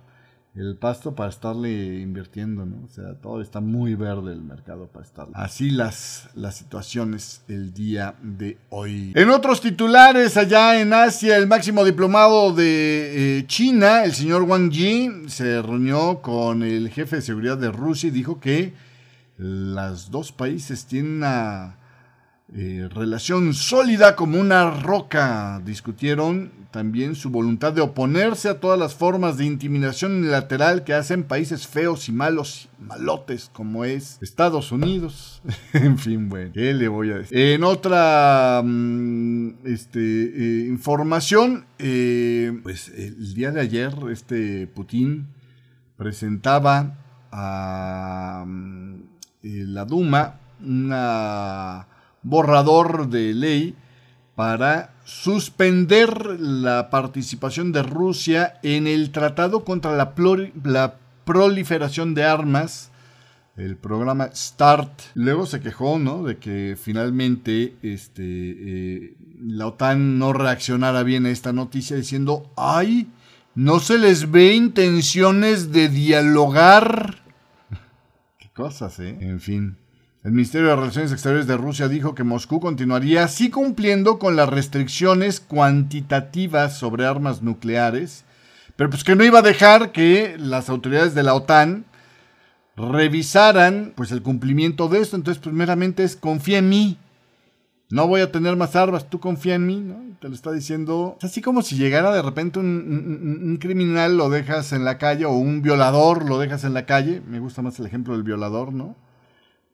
[0.56, 2.78] el pasto para estarle invirtiendo, ¿no?
[2.86, 5.28] O sea, todo está muy verde el mercado para estar.
[5.36, 9.12] Así las, las situaciones el día de hoy.
[9.14, 14.72] En otros titulares, allá en Asia, el máximo diplomado de eh, China, el señor Wang
[14.72, 18.74] Yi, se reunió con el jefe de seguridad de Rusia y dijo que
[19.38, 21.78] los dos países tienen una
[22.54, 25.60] eh, relación sólida como una roca.
[25.66, 31.24] Discutieron también su voluntad de oponerse a todas las formas de intimidación unilateral que hacen
[31.24, 35.42] países feos y malos, malotes como es Estados Unidos.
[35.74, 37.36] en fin, bueno, ¿qué le voy a decir?
[37.36, 45.30] En otra mm, este, eh, información, eh, pues el día de ayer este Putin
[45.98, 47.00] presentaba
[47.32, 49.15] a mm,
[49.46, 51.88] la Duma una
[52.24, 53.76] borrador de ley
[54.36, 62.92] para suspender la participación de Rusia en el Tratado contra la, proliferación de armas,
[63.56, 64.92] el programa START.
[65.16, 66.24] Luego se quejó, ¿no?
[66.24, 73.08] De que finalmente este, eh, la OTAN no reaccionara bien a esta noticia diciendo, ay,
[73.56, 77.25] no se les ve intenciones de dialogar.
[78.56, 79.18] Cosas, ¿eh?
[79.20, 79.76] En fin.
[80.24, 84.48] El Ministerio de Relaciones Exteriores de Rusia dijo que Moscú continuaría así cumpliendo con las
[84.48, 88.24] restricciones cuantitativas sobre armas nucleares,
[88.78, 91.84] pero pues que no iba a dejar que las autoridades de la OTAN
[92.78, 95.18] revisaran pues el cumplimiento de esto.
[95.18, 96.98] Entonces, primeramente es confía en mí.
[97.96, 99.96] No voy a tener más armas, tú confía en mí, ¿no?
[100.20, 101.16] Te lo está diciendo.
[101.20, 105.32] Es así como si llegara de repente un, criminal, lo dejas en la calle, o
[105.32, 107.22] un violador, lo dejas en la calle.
[107.26, 108.98] Me gusta más el ejemplo del violador, ¿no?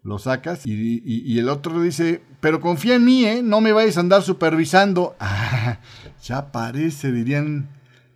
[0.03, 3.41] lo sacas y, el otro dice, pero confía en mí, ¿eh?
[3.43, 5.15] no me vayas a andar supervisando.
[5.63, 5.79] Ah,
[6.23, 7.69] ya parece, dirían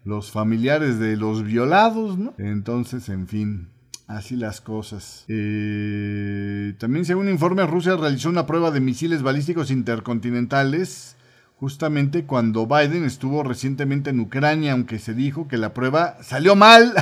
[0.03, 2.33] los familiares de los violados, ¿no?
[2.37, 3.69] Entonces, en fin,
[4.07, 5.25] así las cosas.
[5.27, 11.15] Eh, también según informe, Rusia realizó una prueba de misiles balísticos intercontinentales
[11.59, 16.93] justamente cuando Biden estuvo recientemente en Ucrania, aunque se dijo que la prueba salió mal.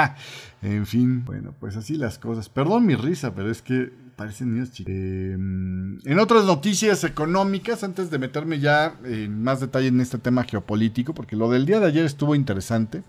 [0.62, 2.48] en fin, bueno, pues así las cosas.
[2.48, 4.92] Perdón mi risa, pero es que parecen niños chicos.
[4.92, 10.44] Em, en otras noticias económicas, antes de meterme ya en más detalle en este tema
[10.44, 13.02] geopolítico, porque lo del día de ayer estuvo interesante.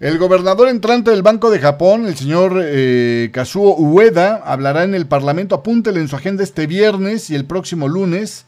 [0.00, 5.06] El gobernador entrante del Banco de Japón, el señor eh, Kazuo Ueda, hablará en el
[5.06, 5.54] Parlamento.
[5.54, 8.46] Apúntele en su agenda este viernes y el próximo lunes,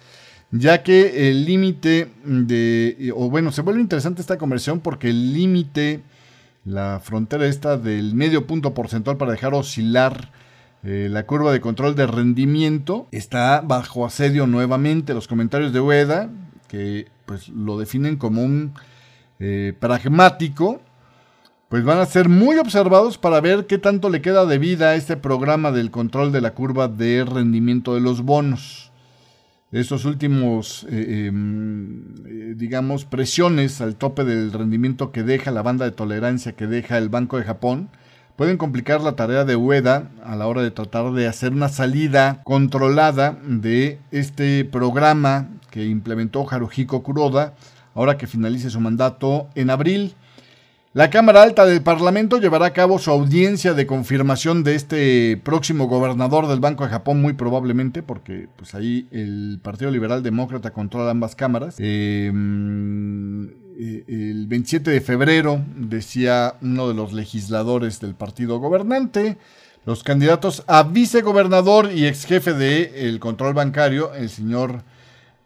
[0.51, 3.13] ya que el límite de.
[3.15, 6.01] O bueno, se vuelve interesante esta conversión porque el límite,
[6.65, 10.31] la frontera esta del medio punto porcentual para dejar oscilar
[10.85, 15.13] eh, la curva de control de rendimiento está bajo asedio nuevamente.
[15.13, 16.31] Los comentarios de Ueda,
[16.69, 18.73] que pues lo definen como un
[19.39, 20.81] eh, pragmático,
[21.73, 24.95] pues van a ser muy observados para ver qué tanto le queda de vida a
[24.95, 28.93] este programa del control de la curva de rendimiento de los bonos.
[29.71, 35.93] Estos últimos, eh, em, digamos, presiones al tope del rendimiento que deja la banda de
[35.93, 37.89] tolerancia que deja el Banco de Japón,
[38.37, 42.43] pueden complicar la tarea de Ueda a la hora de tratar de hacer una salida
[42.45, 47.55] controlada de este programa que implementó Haruhiko Kuroda
[47.95, 50.15] ahora que finalice su mandato en abril.
[50.95, 55.87] La Cámara Alta del Parlamento llevará a cabo su audiencia de confirmación de este próximo
[55.87, 61.11] gobernador del Banco de Japón, muy probablemente, porque pues ahí el Partido Liberal Demócrata controla
[61.11, 61.77] ambas cámaras.
[61.79, 62.31] Eh,
[63.79, 69.39] eh, el 27 de febrero, decía uno de los legisladores del partido gobernante,
[69.87, 74.83] los candidatos a vicegobernador y ex jefe del control bancario, el señor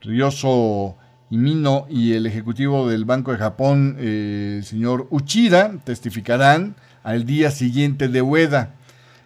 [0.00, 0.96] Ryoso
[1.30, 7.50] Imino y el ejecutivo del Banco de Japón, eh, el señor Uchida, testificarán al día
[7.50, 8.74] siguiente de Ueda.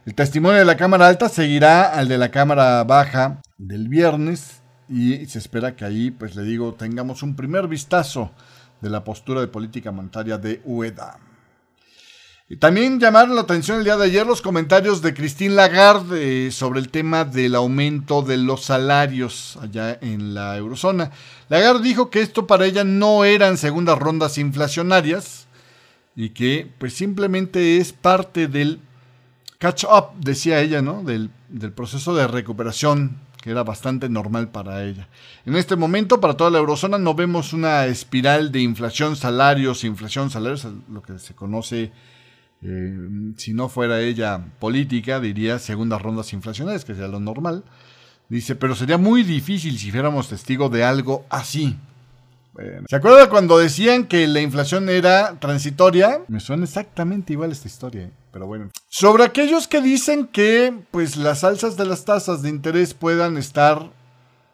[0.06, 5.26] El testimonio de la Cámara Alta seguirá al de la Cámara Baja del viernes y
[5.26, 8.30] se espera que ahí, pues le digo, tengamos un primer vistazo
[8.80, 11.18] de la postura de política monetaria de UEDA.
[12.58, 16.80] También llamaron la atención el día de ayer los comentarios de Christine Lagarde eh, sobre
[16.80, 21.12] el tema del aumento de los salarios allá en la eurozona.
[21.48, 25.46] Lagarde dijo que esto para ella no eran segundas rondas inflacionarias
[26.16, 28.80] y que pues simplemente es parte del
[29.58, 31.04] catch up, decía ella, ¿no?
[31.04, 31.30] Del
[31.72, 35.08] proceso de recuperación que era bastante normal para ella.
[35.46, 40.30] En este momento, para toda la eurozona, no vemos una espiral de inflación, salarios, inflación,
[40.30, 41.90] salarios, lo que se conoce,
[42.62, 47.64] eh, si no fuera ella política, diría segundas rondas inflacionarias, que sería lo normal.
[48.28, 51.76] Dice, pero sería muy difícil si fuéramos testigos de algo así.
[52.88, 56.20] ¿Se acuerda cuando decían que la inflación era transitoria?
[56.28, 58.10] Me suena exactamente igual esta historia, ¿eh?
[58.32, 58.70] pero bueno.
[58.88, 63.90] Sobre aquellos que dicen que pues las alzas de las tasas de interés puedan estar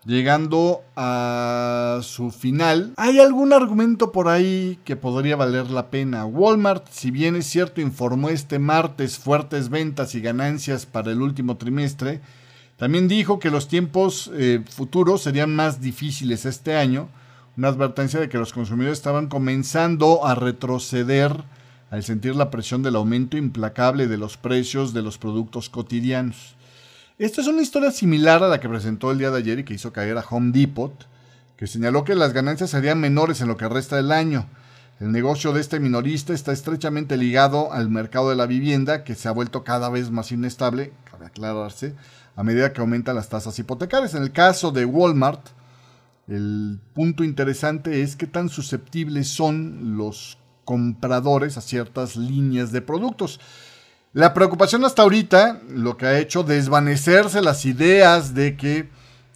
[0.07, 6.25] llegando a su final, hay algún argumento por ahí que podría valer la pena.
[6.25, 11.57] Walmart, si bien es cierto, informó este martes fuertes ventas y ganancias para el último
[11.57, 12.21] trimestre,
[12.77, 17.09] también dijo que los tiempos eh, futuros serían más difíciles este año,
[17.57, 21.33] una advertencia de que los consumidores estaban comenzando a retroceder
[21.91, 26.56] al sentir la presión del aumento implacable de los precios de los productos cotidianos.
[27.19, 29.73] Esta es una historia similar a la que presentó el día de ayer y que
[29.73, 30.93] hizo caer a Home Depot,
[31.57, 34.51] que señaló que las ganancias serían menores en lo que resta del año.
[35.01, 39.29] El negocio de este minorista está estrechamente ligado al mercado de la vivienda, que se
[39.29, 41.95] ha vuelto cada vez más inestable, cabe aclararse,
[42.35, 44.13] a medida que aumentan las tasas hipotecarias.
[44.13, 45.49] En el caso de Walmart,
[46.29, 50.37] el punto interesante es qué tan susceptibles son los
[50.67, 53.41] compradores a ciertas líneas de productos.
[54.17, 58.89] La preocupación hasta ahorita lo que ha hecho desvanecerse las ideas de que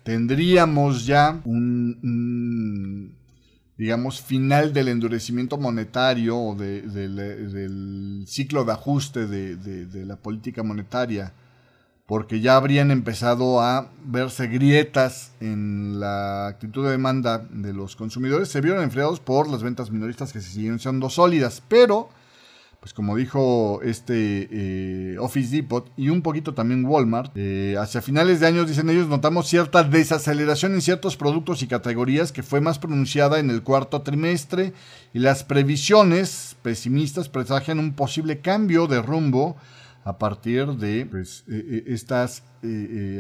[0.05, 3.15] tendríamos ya un,
[3.77, 11.35] digamos, final del endurecimiento monetario o del ciclo de ajuste de, la política monetaria,
[12.07, 18.49] porque ya habrían empezado a verse grietas en la actitud de demanda de los consumidores,
[18.49, 22.09] se vieron enfriados por las ventas minoristas que se siguieron siendo sólidas, pero
[22.81, 28.41] pues como dijo este eh, Office Depot y un poquito también Walmart, eh, hacia finales
[28.41, 32.79] de años, dicen ellos, notamos cierta desaceleración en ciertos productos y categorías que fue más
[32.79, 34.73] pronunciada en el cuarto trimestre
[35.13, 39.57] y las previsiones pesimistas presagian un posible cambio de rumbo
[40.05, 42.45] a partir de pues, eh, estas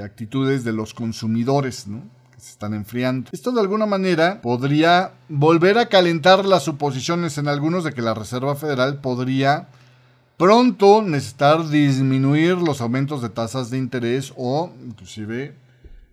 [0.02, 2.02] actitudes de los consumidores, ¿no?
[2.41, 3.30] Se están enfriando.
[3.32, 8.14] Esto de alguna manera podría volver a calentar las suposiciones en algunos de que la
[8.14, 9.68] Reserva Federal podría
[10.36, 15.55] pronto necesitar disminuir los aumentos de tasas de interés o inclusive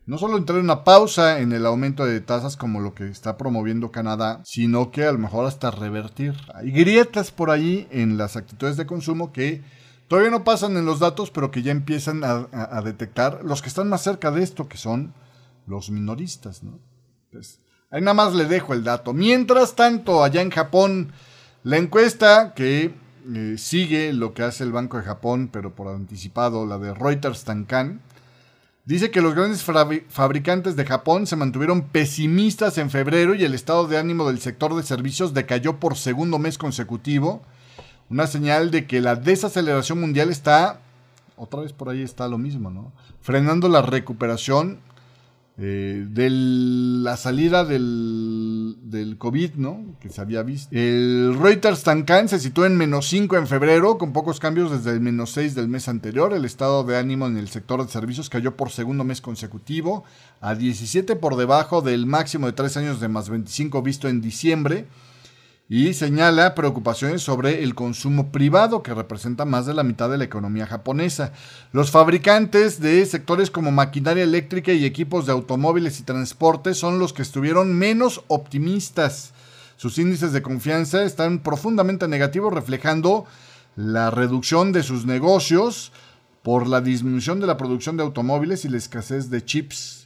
[0.07, 3.37] no solo entrar en una pausa en el aumento de tasas como lo que está
[3.37, 6.33] promoviendo Canadá, sino que a lo mejor hasta revertir.
[6.55, 9.61] Hay grietas por ahí en las actitudes de consumo que
[10.07, 13.67] todavía no pasan en los datos, pero que ya empiezan a, a detectar los que
[13.67, 15.13] están más cerca de esto, que son
[15.67, 16.79] los minoristas, ¿no?
[17.31, 17.59] Pues,
[17.91, 19.13] ahí nada más le dejo el dato.
[19.13, 21.11] Mientras tanto, allá en Japón,
[21.63, 22.93] la encuesta que
[23.35, 27.43] eh, sigue lo que hace el Banco de Japón, pero por anticipado, la de Reuters
[27.43, 28.01] Tankan,
[28.85, 33.87] dice que los grandes fabricantes de Japón se mantuvieron pesimistas en febrero y el estado
[33.87, 37.41] de ánimo del sector de servicios decayó por segundo mes consecutivo.
[38.09, 40.79] Una señal de que la desaceleración mundial está,
[41.35, 42.93] otra vez por ahí está lo mismo, ¿no?
[43.19, 44.79] Frenando la recuperación
[45.59, 49.95] eh, de la salida del, del, COVID, ¿no?
[49.99, 50.69] Que se había visto.
[50.71, 55.01] El Reuters Tankan se situó en menos 5 en febrero, con pocos cambios desde el
[55.01, 56.33] menos 6 del mes anterior.
[56.33, 60.03] El estado de ánimo en el sector de servicios cayó por segundo mes consecutivo,
[60.41, 64.85] a 17 por debajo del máximo de 3 años de más 25 visto en diciembre
[65.69, 70.23] y señala preocupaciones sobre el consumo privado, que representa más de la mitad de la
[70.23, 71.33] economía japonesa.
[71.73, 77.11] Los fabricantes de sectores como maquinaria eléctrica y equipos de automóviles y transporte son los
[77.11, 79.33] que estuvieron menos optimistas.
[79.75, 83.25] Sus índices de confianza están profundamente negativos, reflejando
[83.75, 85.91] la reducción de sus negocios
[86.43, 89.96] por la disminución de la producción de automóviles y la escasez de chips.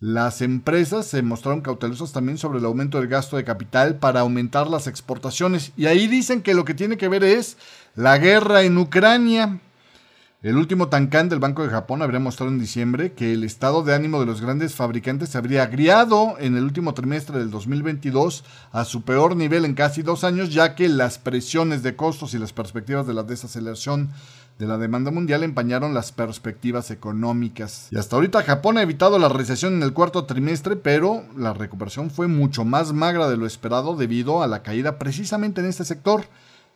[0.00, 4.66] Las empresas se mostraron cautelosas también sobre el aumento del gasto de capital para aumentar
[4.66, 5.72] las exportaciones.
[5.76, 7.58] Y ahí dicen que lo que tiene que ver es
[7.94, 9.60] la guerra en Ucrania.
[10.42, 13.94] El último Tankan del Banco de Japón habría mostrado en diciembre que el estado de
[13.94, 18.42] ánimo de los grandes fabricantes se habría agriado en el último trimestre del 2022
[18.72, 22.38] a su peor nivel en casi dos años, ya que las presiones de costos y
[22.38, 24.08] las perspectivas de la desaceleración
[24.60, 27.88] de la demanda mundial empañaron las perspectivas económicas.
[27.90, 32.10] Y hasta ahorita Japón ha evitado la recesión en el cuarto trimestre, pero la recuperación
[32.10, 36.26] fue mucho más magra de lo esperado debido a la caída precisamente en este sector,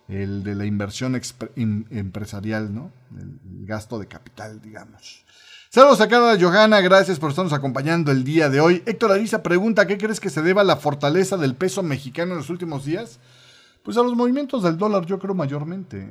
[0.09, 1.21] el de la inversión
[1.57, 2.91] empresarial, ¿no?
[3.19, 5.23] El, gasto de capital, digamos.
[5.69, 8.83] Saludos a Carla Johanna, gracias por estarnos acompañando el día de hoy.
[8.87, 12.39] Héctor Arisa pregunta, ¿qué crees que se deba a la fortaleza del peso mexicano en
[12.39, 13.19] los últimos días?
[13.83, 16.09] Pues a los movimientos del dólar yo creo mayormente.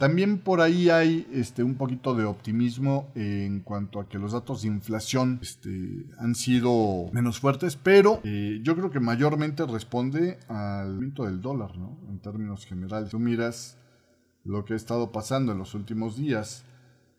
[0.00, 4.62] También por ahí hay este, un poquito de optimismo en cuanto a que los datos
[4.62, 10.86] de inflación este, han sido menos fuertes, pero eh, yo creo que mayormente responde al
[10.86, 11.98] aumento del dólar, ¿no?
[12.08, 13.10] En términos generales.
[13.10, 13.76] Tú miras
[14.42, 16.64] lo que ha estado pasando en los últimos días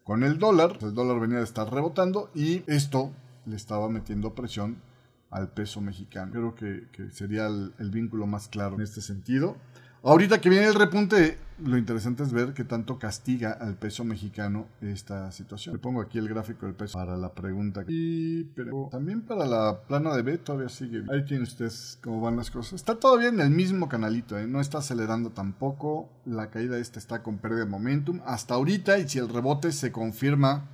[0.03, 3.11] con el dólar, el dólar venía de estar rebotando y esto
[3.45, 4.81] le estaba metiendo presión
[5.29, 6.31] al peso mexicano.
[6.31, 9.55] Creo que, sería el, vínculo más claro en este sentido.
[10.03, 14.65] Ahorita que viene el repunte, lo interesante es ver qué tanto castiga al peso mexicano
[14.81, 15.75] esta situación.
[15.75, 17.83] Le pongo aquí el gráfico del peso para la pregunta.
[17.87, 21.03] Y pero también para la plana de B todavía sigue.
[21.11, 22.73] Ahí tienen ustedes cómo van las cosas.
[22.73, 24.47] Está todavía en el mismo canalito, ¿eh?
[24.47, 26.09] no está acelerando tampoco.
[26.25, 29.91] La caída esta está con pérdida de momentum hasta ahorita y si el rebote se
[29.91, 30.67] confirma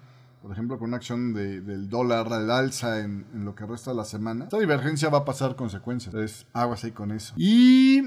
[0.48, 4.06] por ejemplo, con una acción del dólar al alza en, lo que resta de la
[4.06, 6.14] semana, esta divergencia va a pasar consecuencias.
[6.14, 7.34] Entonces, aguas ahí con eso.
[7.36, 8.07] Y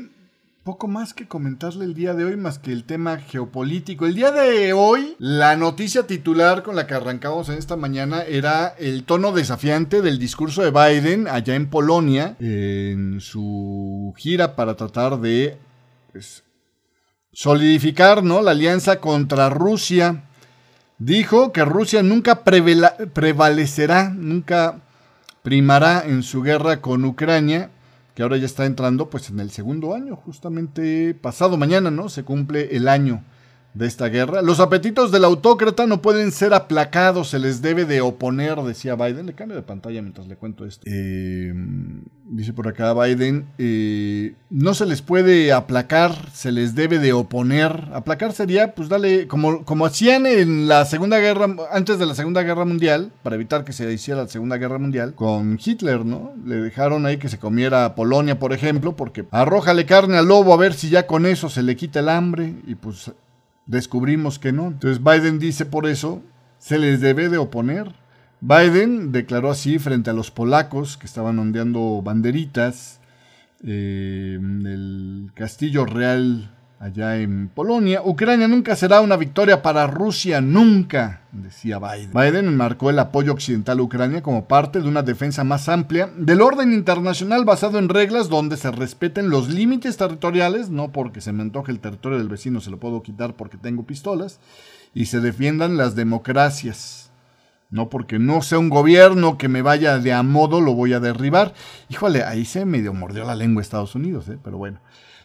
[0.70, 4.06] poco más que comentarle el día de hoy más que el tema geopolítico.
[4.06, 8.68] El día de hoy, la noticia titular con la que arrancamos en esta mañana era
[8.78, 15.18] el tono desafiante del discurso de Biden allá en Polonia, en su gira para tratar
[15.18, 15.58] de
[16.12, 16.44] pues,
[17.32, 18.40] solidificar ¿no?
[18.40, 20.22] la alianza contra Rusia.
[20.98, 24.82] Dijo que Rusia nunca prevalecerá, nunca
[25.42, 27.70] primará en su guerra con Ucrania
[28.20, 32.10] que ahora ya está entrando pues en el segundo año, justamente pasado mañana, ¿no?
[32.10, 33.24] Se cumple el año
[33.74, 34.42] de esta guerra.
[34.42, 39.26] Los apetitos del autócrata no pueden ser aplacados, se les debe de oponer, decía Biden.
[39.26, 40.82] Le cambio de pantalla mientras le cuento esto.
[40.86, 41.52] Eh,
[42.24, 47.88] dice por acá Biden, eh, no se les puede aplacar, se les debe de oponer.
[47.92, 52.42] Aplacar sería, pues dale, como, como hacían en la Segunda Guerra, antes de la Segunda
[52.42, 56.32] Guerra Mundial, para evitar que se hiciera la Segunda Guerra Mundial, con Hitler, ¿no?
[56.44, 60.56] Le dejaron ahí que se comiera Polonia, por ejemplo, porque arrójale carne al lobo a
[60.56, 63.12] ver si ya con eso se le quita el hambre y pues
[63.70, 64.68] descubrimos que no.
[64.68, 66.22] Entonces Biden dice por eso,
[66.58, 67.94] se les debe de oponer.
[68.40, 73.00] Biden declaró así frente a los polacos que estaban ondeando banderitas
[73.64, 76.50] eh, en el Castillo Real
[76.80, 78.00] allá en Polonia.
[78.02, 82.10] Ucrania nunca será una victoria para Rusia, nunca, decía Biden.
[82.12, 86.40] Biden enmarcó el apoyo occidental a Ucrania como parte de una defensa más amplia del
[86.40, 91.42] orden internacional basado en reglas donde se respeten los límites territoriales, no porque se me
[91.42, 94.40] antoje el territorio del vecino se lo puedo quitar porque tengo pistolas,
[94.94, 97.12] y se defiendan las democracias.
[97.68, 100.98] No porque no sea un gobierno que me vaya de a modo, lo voy a
[100.98, 101.54] derribar.
[101.88, 104.38] Híjole, ahí se medio mordió la lengua Estados Unidos, ¿eh?
[104.42, 104.80] pero bueno.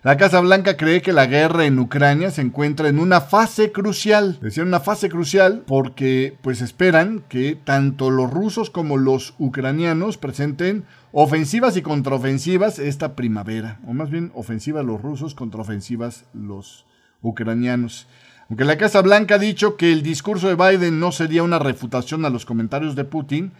[0.05, 4.37] La Casa Blanca cree que la guerra en Ucrania se encuentra en una fase crucial.
[4.39, 10.85] Decía una fase crucial porque pues esperan que tanto los rusos como los ucranianos presenten
[11.11, 13.79] ofensivas y contraofensivas esta primavera.
[13.87, 16.85] O más bien ofensivas los rusos, contraofensivas los
[17.23, 18.05] ucranianos.
[18.47, 22.25] Aunque la Casa Blanca ha dicho que el discurso de Biden no sería una refutación
[22.25, 23.53] a los comentarios de Putin,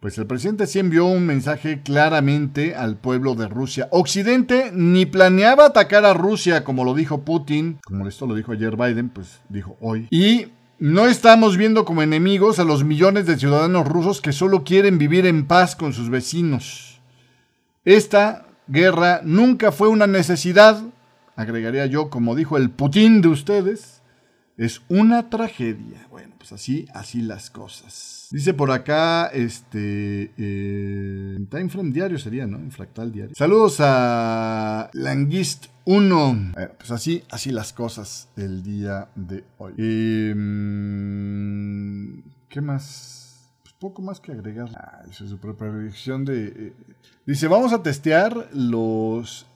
[0.00, 3.88] pues el presidente sí envió un mensaje claramente al pueblo de Rusia.
[3.90, 8.76] Occidente ni planeaba atacar a Rusia, como lo dijo Putin, como esto lo dijo ayer
[8.76, 10.06] Biden, pues dijo hoy.
[10.10, 14.98] Y no estamos viendo como enemigos a los millones de ciudadanos rusos que solo quieren
[14.98, 17.00] vivir en paz con sus vecinos.
[17.84, 20.82] Esta guerra nunca fue una necesidad,
[21.36, 24.02] agregaría yo, como dijo el Putin de ustedes,
[24.56, 26.06] es una tragedia.
[26.10, 28.28] Bueno, pues así, así las cosas.
[28.30, 32.58] Dice por acá, este, eh, Time Frame Diario sería, ¿no?
[32.58, 33.34] En Fractal Diario.
[33.34, 36.52] Saludos a Langist 1.
[36.76, 39.72] pues así, así las cosas el día de hoy.
[39.78, 40.34] Em,
[42.50, 43.48] ¿Qué más?
[43.62, 44.68] Pues poco más que agregar.
[44.74, 46.48] Ah, es su predicción de...
[46.48, 46.74] Eh,
[47.24, 49.46] dice, vamos a testear los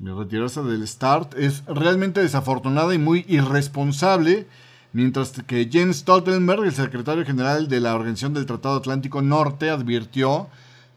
[0.00, 4.46] retirarse del START es realmente desafortunada y muy irresponsable,
[4.94, 10.50] Mientras que Jens Stoltenberg, el secretario general de la Organización del Tratado Atlántico Norte, advirtió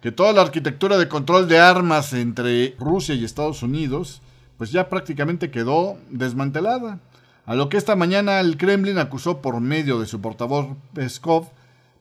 [0.05, 4.21] que toda la arquitectura de control de armas entre Rusia y Estados Unidos,
[4.55, 6.99] pues ya prácticamente quedó desmantelada.
[7.47, 11.49] A lo que esta mañana el Kremlin acusó por medio de su portavoz Peskov,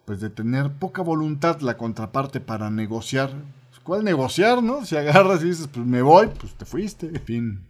[0.04, 3.30] pues de tener poca voluntad la contraparte para negociar.
[3.84, 4.84] ¿Cuál negociar, no?
[4.84, 7.06] Si agarras y dices, pues me voy, pues te fuiste.
[7.06, 7.60] En fin.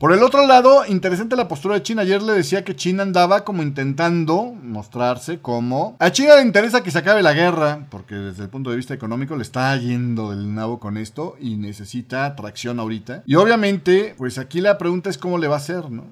[0.00, 2.00] Por el otro lado, interesante la postura de China.
[2.00, 5.94] Ayer le decía que China andaba como intentando mostrarse como...
[5.98, 8.94] A China le interesa que se acabe la guerra, porque desde el punto de vista
[8.94, 13.24] económico le está yendo del nabo con esto y necesita tracción ahorita.
[13.26, 16.06] Y obviamente, pues aquí la pregunta es cómo le va a hacer, ¿no?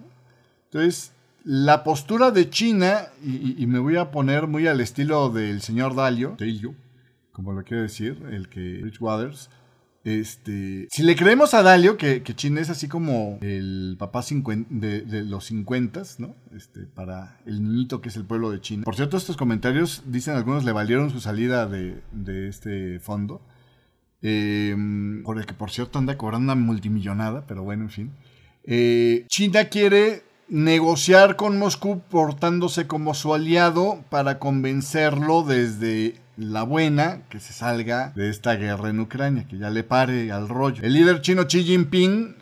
[0.65, 1.13] Entonces,
[1.43, 6.37] la postura de China, y, me voy a poner muy al estilo del señor Dalio,
[7.33, 9.49] como lo quiere decir, el que Rich Waters,
[10.09, 14.25] este, si le creemos a Dalio, que, que China es así como el papá
[14.71, 16.35] de, los 50, ¿no?
[16.57, 18.85] Este, para el niñito que es el pueblo de China.
[18.85, 23.43] Por cierto, estos comentarios, dicen algunos, le valieron su salida de, de este fondo.
[24.23, 28.13] Em, por el que, por cierto, anda cobrando una multimillonada, pero bueno, en fin.
[28.65, 37.23] Eh, China quiere negociar con Moscú portándose como su aliado para convencerlo desde la buena
[37.29, 40.83] que se salga de esta guerra en Ucrania, que ya le pare al rollo.
[40.85, 42.37] El líder chino Xi Jinping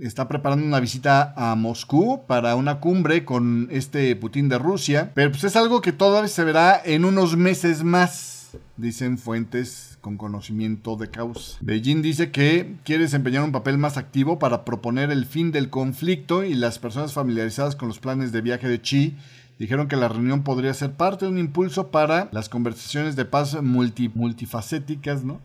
[0.00, 5.30] está preparando una visita a Moscú para una cumbre con este Putin de Rusia, pero
[5.30, 10.96] pues es algo que todavía se verá en unos meses más, dicen fuentes con conocimiento
[10.96, 11.58] de causa.
[11.60, 16.42] Beijing dice que quiere desempeñar un papel más activo para proponer el fin del conflicto
[16.42, 19.18] y las personas familiarizadas con los planes de viaje de Xi
[19.60, 23.60] dijeron que la reunión podría ser parte de un impulso para las conversaciones de paz
[23.62, 25.40] multifacéticas, ¿no?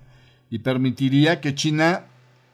[0.49, 2.05] Y permitiría que China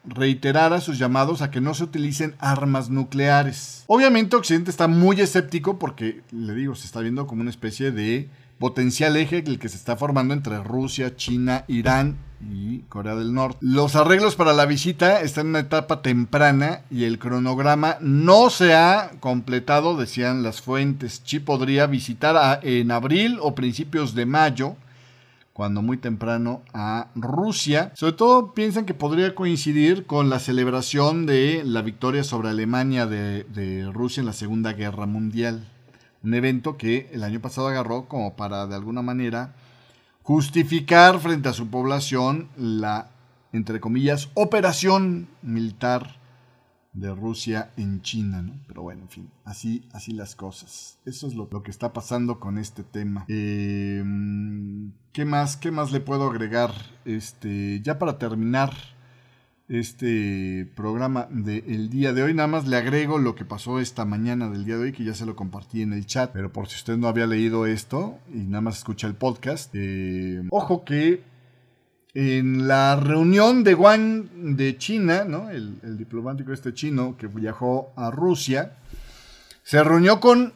[0.03, 3.83] reiterara sus llamados a que no se utilicen armas nucleares.
[3.85, 8.27] Obviamente Occidente está muy escéptico porque, le digo, se está viendo como una especie de
[8.61, 13.57] potencial eje el que se está formando entre Rusia, China, Irán y Corea del Norte.
[13.59, 18.75] Los arreglos para la visita están en una etapa temprana y el cronograma no se
[18.75, 21.23] ha completado, decían las fuentes.
[21.23, 24.75] Chi podría visitar en abril o principios de mayo,
[25.53, 27.91] cuando muy temprano, a Rusia.
[27.95, 33.43] Sobre todo piensan que podría coincidir con la celebración de la victoria sobre Alemania de,
[33.43, 35.67] de Rusia en la Segunda Guerra Mundial.
[36.23, 39.55] Un evento que el año pasado agarró como para de alguna manera
[40.23, 43.09] justificar frente a su población la,
[43.53, 46.21] entre comillas, operación militar
[46.93, 48.53] de Rusia en China, ¿no?
[48.67, 50.97] Pero bueno, en fin, así, así las cosas.
[51.05, 53.25] Eso es lo, que está pasando con este tema.
[53.29, 55.57] Em, ¿Qué más?
[55.57, 56.73] ¿Qué más le puedo agregar?
[57.05, 58.73] Este, ya para terminar,
[59.71, 62.33] este programa del día de hoy.
[62.33, 65.13] Nada más le agrego lo que pasó esta mañana del día de hoy, que ya
[65.13, 66.31] se lo compartí en el chat.
[66.33, 70.43] Pero por si usted no había leído esto y nada más escucha el podcast, eh,
[70.49, 71.23] ojo que
[72.13, 75.49] en la reunión de Wang de China, ¿no?
[75.49, 78.73] el, el diplomático este chino que viajó a Rusia,
[79.63, 80.51] se reunió con,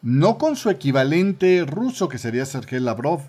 [0.00, 3.20] no con su equivalente ruso, que sería Sergei Lavrov,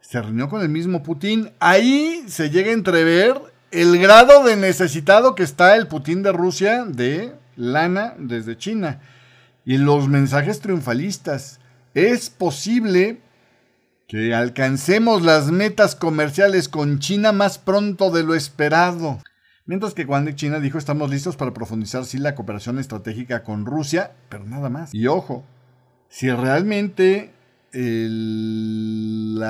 [0.00, 1.50] se reunió con el mismo Putin.
[1.60, 6.84] Ahí se llega a entrever el grado de necesitado que está el Putin de Rusia
[6.84, 9.00] de lana desde China.
[9.64, 11.60] Y los mensajes triunfalistas.
[11.94, 13.20] Es posible
[14.08, 19.20] que alcancemos las metas comerciales con China más pronto de lo esperado.
[19.66, 24.12] Mientras que de China dijo estamos listos para profundizar sí la cooperación estratégica con Rusia,
[24.28, 24.92] pero nada más.
[24.92, 25.44] Y ojo,
[26.08, 27.32] si realmente
[27.72, 29.40] el,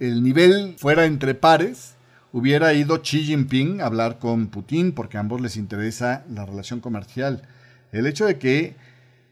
[0.00, 1.94] el nivel fuera entre pares,
[2.32, 6.80] hubiera ido Xi Jinping a hablar con Putin porque a ambos les interesa la relación
[6.80, 7.42] comercial.
[7.92, 8.76] El hecho de que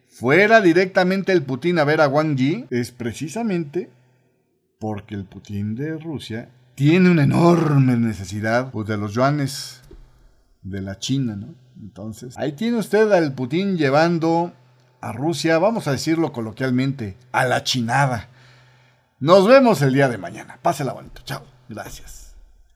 [0.08, 3.90] fuera directamente el Putin a ver a Wang Yi es precisamente
[4.78, 9.80] porque el Putin de Rusia tiene una enorme necesidad pues, de los yuanes
[10.62, 11.54] de la China, ¿no?
[11.80, 14.52] Entonces, ahí tiene usted al Putin llevando
[15.00, 18.28] a Rusia, vamos a decirlo coloquialmente, a la chinada.
[19.20, 20.58] Nos vemos el día de mañana.
[20.60, 21.22] Pásela bonito.
[21.24, 21.42] Chao.
[21.68, 22.25] Gracias.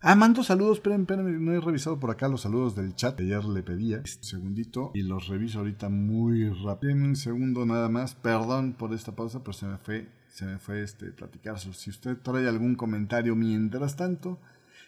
[0.02, 3.20] Ah, mando saludos, esperen, esperen, no he revisado por acá los saludos del chat.
[3.20, 6.94] Ayer le pedía un segundito y los reviso ahorita muy rápido.
[6.94, 8.14] un segundo nada más.
[8.14, 11.58] Perdón por esta pausa, pero se me fue, se me fue este platicar.
[11.58, 14.38] Si usted trae algún comentario mientras tanto,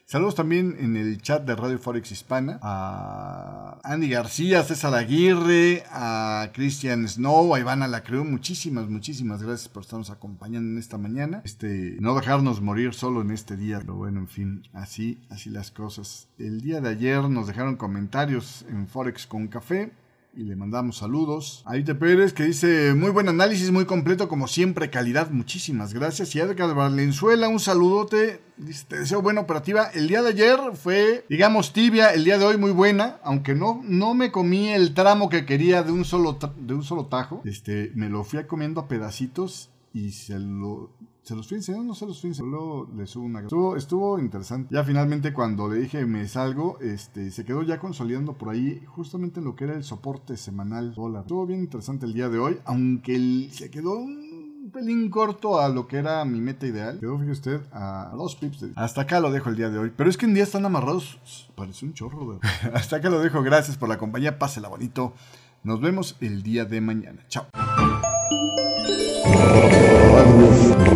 [0.04, 6.50] Saludos también en el chat de Radio Forex Hispana a Andy García, César Aguirre, a
[6.52, 8.24] Christian Snow, a Ivana Lacreu.
[8.24, 11.40] Muchísimas, muchísimas gracias por estarnos acompañando en esta mañana.
[11.44, 15.70] Este, no dejarnos morir solo en este día, pero bueno, en fin, así, así las
[15.70, 16.28] cosas.
[16.36, 19.92] El día de ayer nos dejaron comentarios en Forex con Café.
[20.34, 21.62] Y le mandamos saludos.
[21.66, 26.34] Aite Pérez que dice, muy buen análisis, muy completo, como siempre, calidad, muchísimas gracias.
[26.34, 28.40] Y Edgar Valenzuela, un saludote,
[28.88, 29.90] te deseo buena operativa.
[29.92, 33.82] El día de ayer fue, digamos, tibia, el día de hoy muy buena, aunque no,
[33.84, 37.42] no me comí el tramo que quería de un solo, de un solo tajo.
[37.44, 40.90] Este, me lo fui comiendo a pedacitos y se lo
[41.22, 43.40] se los fui no se los fui enseñando, le subo una...
[43.40, 44.74] Estuvo, estuvo interesante.
[44.74, 49.40] Ya finalmente cuando le dije me salgo, este, se quedó ya consolidando por ahí justamente
[49.40, 51.22] lo que era el soporte semanal dólar.
[51.22, 55.86] Estuvo bien interesante el día de hoy, aunque se quedó un pelín corto a lo
[55.86, 56.98] que era mi meta ideal.
[56.98, 58.66] Quedó, fíjese usted, a dos pips.
[58.74, 59.92] Hasta acá lo dejo el día de hoy.
[59.96, 61.20] Pero es que en día están amarrados,
[61.54, 62.40] parece un chorro.
[62.74, 65.14] Hasta acá lo dejo, gracias por la compañía, pásela bonito.
[65.62, 67.24] Nos vemos el día de mañana.
[67.28, 67.46] Chao.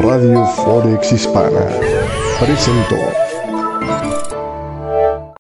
[0.03, 1.67] Radio, Forex Hispana
[2.39, 3.36] presentó.